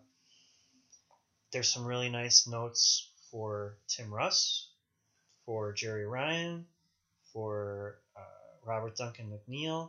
[1.53, 4.68] There's some really nice notes for Tim Russ,
[5.49, 6.67] for Jeri Ryan,
[7.33, 9.89] for uh, Robert Duncan McNeil,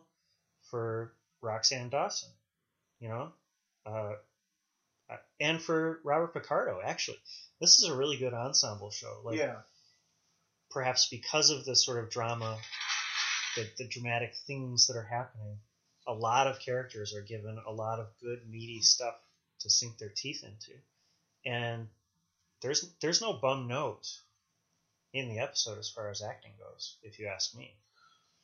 [0.72, 1.12] for
[1.44, 2.30] Roxann Dawson,
[3.02, 3.34] you know,
[3.86, 4.14] uh,
[5.10, 6.80] uh, and for Robert Picardo.
[6.82, 7.18] Actually,
[7.60, 9.20] this is a really good ensemble show.
[9.26, 9.58] Like, yeah,
[10.72, 12.58] perhaps because of the sort of drama,
[13.58, 15.58] the, the dramatic things that are happening,
[16.08, 19.16] a lot of characters are given a lot of good meaty stuff
[19.60, 20.80] to sink their teeth into,
[21.46, 21.90] and
[22.62, 24.08] there's there's no bum note
[25.14, 27.76] in the episode as far as acting goes, if you ask me.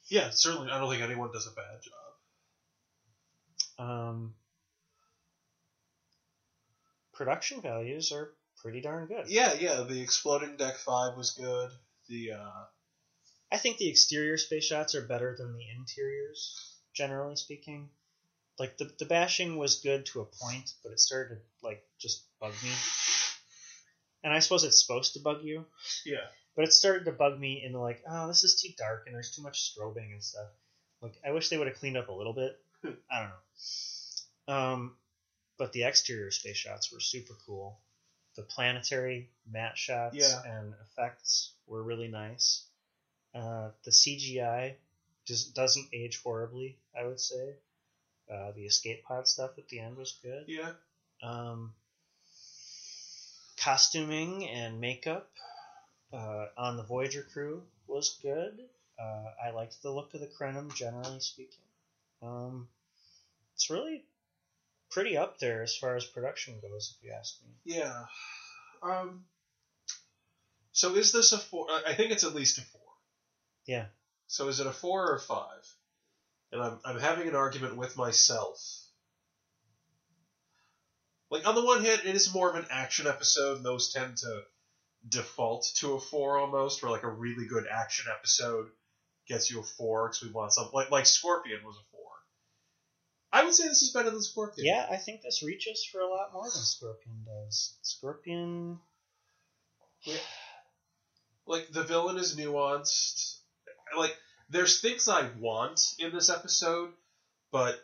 [0.07, 0.29] yeah.
[0.31, 1.93] Certainly, I don't think anyone does a bad job.
[3.87, 4.35] Um,
[7.13, 9.25] production values are pretty darn good.
[9.27, 9.81] Yeah, yeah.
[9.81, 11.71] The exploding deck five was good.
[12.07, 12.63] The uh,
[13.51, 17.89] I think the exterior space shots are better than the interiors, generally speaking.
[18.57, 22.23] Like the the bashing was good to a point, but it started to like just
[22.39, 22.71] bug me.
[24.23, 25.65] And I suppose it's supposed to bug you,
[26.05, 29.15] yeah, but it started to bug me into like, oh, this is too dark and
[29.15, 30.47] there's too much strobing and stuff.
[31.01, 32.57] Like I wish they would have cleaned up a little bit.
[33.11, 33.29] I don't
[34.47, 34.53] know.
[34.53, 34.95] Um,
[35.57, 37.79] but the exterior space shots were super cool.
[38.35, 40.41] The planetary matte shots Yeah.
[40.45, 42.63] and effects were really nice.
[43.33, 44.73] Uh, the CGI
[45.25, 47.55] just doesn't age horribly, I would say.
[48.31, 50.45] Uh, the escape pod stuff at the end was good.
[50.47, 50.71] yeah.
[51.23, 51.73] Um,
[53.57, 55.29] costuming and makeup
[56.13, 58.59] uh, on the Voyager crew was good.
[58.99, 61.65] Uh, I liked the look of the Krenim, generally speaking.
[62.21, 62.67] Um,
[63.53, 64.05] it's really
[64.89, 67.75] pretty up there as far as production goes, if you ask me.
[67.75, 68.05] Yeah.
[68.81, 69.25] Um.
[70.71, 71.67] So is this a four?
[71.87, 72.81] I think it's at least a four.
[73.65, 73.85] Yeah.
[74.27, 75.67] So is it a four or a five?
[76.51, 78.59] And I'm I'm having an argument with myself.
[81.29, 84.17] Like on the one hand, it is more of an action episode, and those tend
[84.17, 84.43] to
[85.07, 88.67] default to a four almost, where like a really good action episode
[89.27, 92.05] gets you a four because we want something like like Scorpion was a four.
[93.31, 94.65] I would say this is better than Scorpion.
[94.65, 97.75] Yeah, I think this reaches for a lot more than Scorpion does.
[97.81, 98.79] Scorpion.
[101.47, 103.37] like the villain is nuanced.
[103.95, 104.15] Like
[104.49, 106.91] there's things I want in this episode,
[107.51, 107.75] but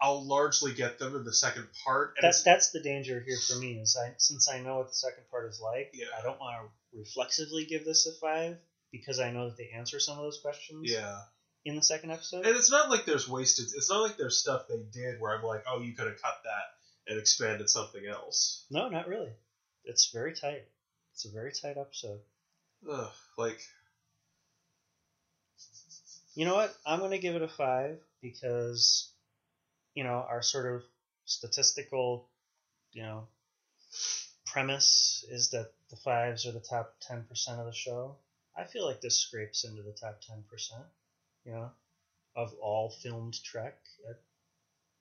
[0.00, 2.14] I'll largely get them in the second part.
[2.18, 4.94] And That's that's the danger here for me is I since I know what the
[4.94, 6.06] second part is like, Yeah.
[6.18, 6.56] I don't want
[6.92, 8.58] to reflexively give this a five
[8.92, 10.90] because I know that they answer some of those questions.
[10.90, 11.18] yeah,
[11.64, 12.46] in the second episode.
[12.46, 13.66] And it's not like there's wasted.
[13.74, 16.40] It's not like there's stuff they did where I'm like, oh, you could have cut
[16.44, 18.64] that and expanded something else.
[18.70, 19.32] No, not really.
[19.84, 20.64] It's very tight.
[21.14, 22.20] It's a very tight episode.
[22.90, 23.58] Ugh, like,
[26.34, 26.74] You know what?
[26.84, 29.10] I'm going to give it a five because,
[29.96, 30.84] you know, our sort of
[31.24, 32.24] statistical,
[32.92, 33.26] you know,
[34.46, 38.16] premise is that the fives are the top 10% of the show.
[38.56, 40.86] I feel like this scrapes into the top 10%,
[41.44, 41.70] you know,
[42.36, 43.74] of all filmed Trek.
[44.08, 44.14] Uh,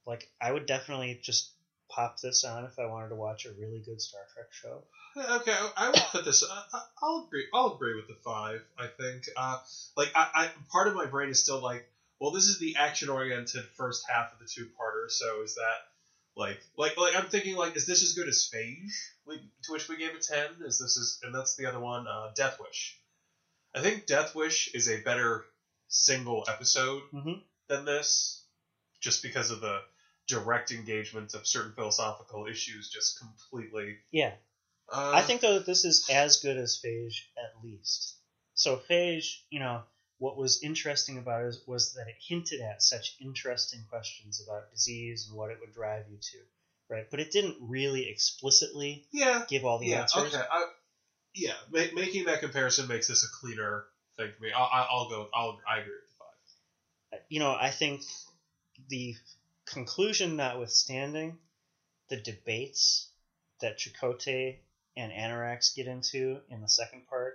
[0.06, 1.50] Like, I would definitely just
[1.90, 4.84] pop this on if I wanted to watch a really good Star Trek show.
[5.18, 6.44] okay, I- will put this.
[6.44, 7.48] I, I- I'll agree.
[7.54, 8.62] I'll agree with the five.
[8.78, 9.26] I think.
[9.36, 9.58] Uh,
[9.98, 11.86] like, I, I part of my brain is still like,
[12.26, 15.12] well, this is the action-oriented first half of the two-parter.
[15.12, 15.78] So is that
[16.36, 18.90] like, like, like I'm thinking like, is this as good as Phage?
[19.28, 20.48] We, to which we gave a ten.
[20.66, 22.98] Is this is, and that's the other one, uh, Death Wish.
[23.76, 25.46] I think Death Wish is a better
[25.88, 27.44] single episode Mhm.
[27.68, 28.44] than this,
[29.02, 29.84] just because of the
[30.26, 34.00] direct engagement of certain philosophical issues, just completely.
[34.10, 34.34] Yeah.
[34.92, 38.16] Uh, I think though that this is as good as Phage at least.
[38.56, 39.84] So Phage, you know,
[40.18, 45.28] what was interesting about it was that it hinted at such interesting questions about disease
[45.28, 46.38] and what it would drive you to,
[46.90, 47.06] right?
[47.12, 49.44] But it didn't really explicitly Yeah.
[49.50, 50.02] give all the yeah.
[50.02, 50.34] answers.
[50.34, 50.44] Okay.
[50.50, 50.66] I,
[51.34, 51.54] yeah.
[51.70, 53.86] Ma- making that comparison makes this a cleaner
[54.18, 54.52] thing for me.
[54.56, 55.30] I'll, I'll I'll go.
[55.34, 55.60] I'll.
[55.70, 57.20] I agree with the five.
[57.20, 58.02] Uh, you know, I think
[58.88, 59.16] the
[59.66, 61.38] conclusion notwithstanding,
[62.10, 63.10] the debates
[63.60, 64.58] that Chakotay
[64.96, 67.35] and Annorax get into in the second part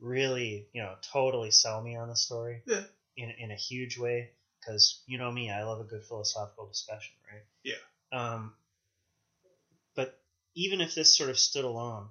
[0.00, 2.62] really, you know, totally sell me on the story.
[2.66, 2.84] Yeah.
[3.16, 4.30] In, in a huge way,
[4.60, 7.42] because you know me, I love a good philosophical discussion, right?
[7.64, 7.74] Yeah.
[8.12, 8.54] Um,
[9.96, 10.16] but
[10.54, 12.10] even if this sort of stood alone,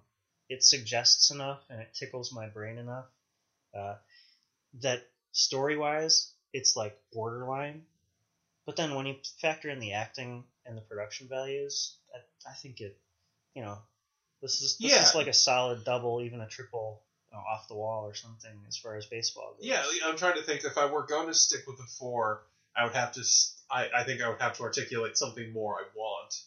[0.49, 3.05] it suggests enough and it tickles my brain enough
[3.73, 3.95] uh,
[4.81, 7.83] that story wise, it's like borderline.
[8.65, 12.81] But then when you factor in the acting and the production values, I, I think
[12.81, 12.97] it,
[13.53, 13.77] you know,
[14.41, 15.03] this is this Yeah.
[15.03, 17.01] is like a solid double, even a triple
[17.37, 19.65] know, off the wall or something as far as baseball goes.
[19.65, 19.83] Yeah.
[20.05, 20.63] I'm trying to think.
[20.63, 22.41] If I were going to stick with the four,
[22.75, 23.23] I would have to.
[23.69, 26.41] I, I think I would have to articulate something more I want,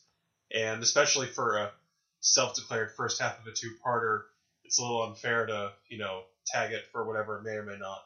[0.55, 1.73] and especially for a
[2.21, 4.23] self-declared first half of a two-parter,
[4.65, 7.79] it's a little unfair to you know tag it for whatever it may or may
[7.79, 8.03] not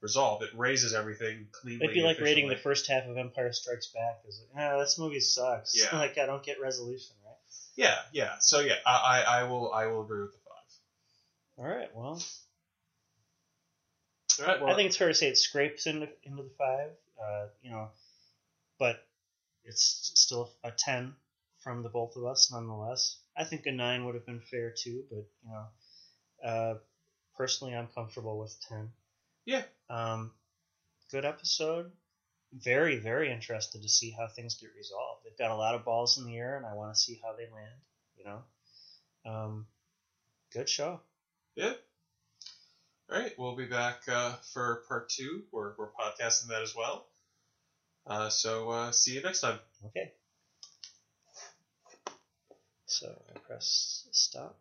[0.00, 0.42] resolve.
[0.42, 1.84] It raises everything cleanly.
[1.84, 5.20] It'd be like rating the first half of Empire Strikes Back as, ah, this movie
[5.20, 5.74] sucks.
[5.92, 5.98] Yeah.
[5.98, 7.34] like I don't get resolution, right?
[7.76, 8.32] Yeah, yeah.
[8.40, 10.38] So yeah, I, I, I will I will agree with the.
[11.58, 12.20] All right, well,
[14.40, 14.60] All right.
[14.60, 16.90] Well, I think it's fair to say it scrapes into into the five.
[17.22, 17.88] Uh, you know,
[18.78, 19.02] but
[19.64, 21.14] it's still a ten
[21.62, 23.18] from the both of us, nonetheless.
[23.36, 26.74] I think a nine would have been fair too, but you know, uh,
[27.36, 28.90] personally, I'm comfortable with ten.
[29.44, 29.62] Yeah.
[29.88, 30.32] Um,
[31.10, 31.90] good episode.
[32.52, 35.24] Very, very interested to see how things get resolved.
[35.24, 37.32] They've got a lot of balls in the air, and I want to see how
[37.32, 37.80] they land.
[38.16, 39.66] You know, um,
[40.52, 41.00] good show.
[43.10, 45.42] All right, we'll be back uh, for part two.
[45.52, 47.04] We're, we're podcasting that as well.
[48.06, 49.58] Uh, so uh, see you next time.
[49.86, 50.10] Okay.
[52.86, 54.56] So I press stop.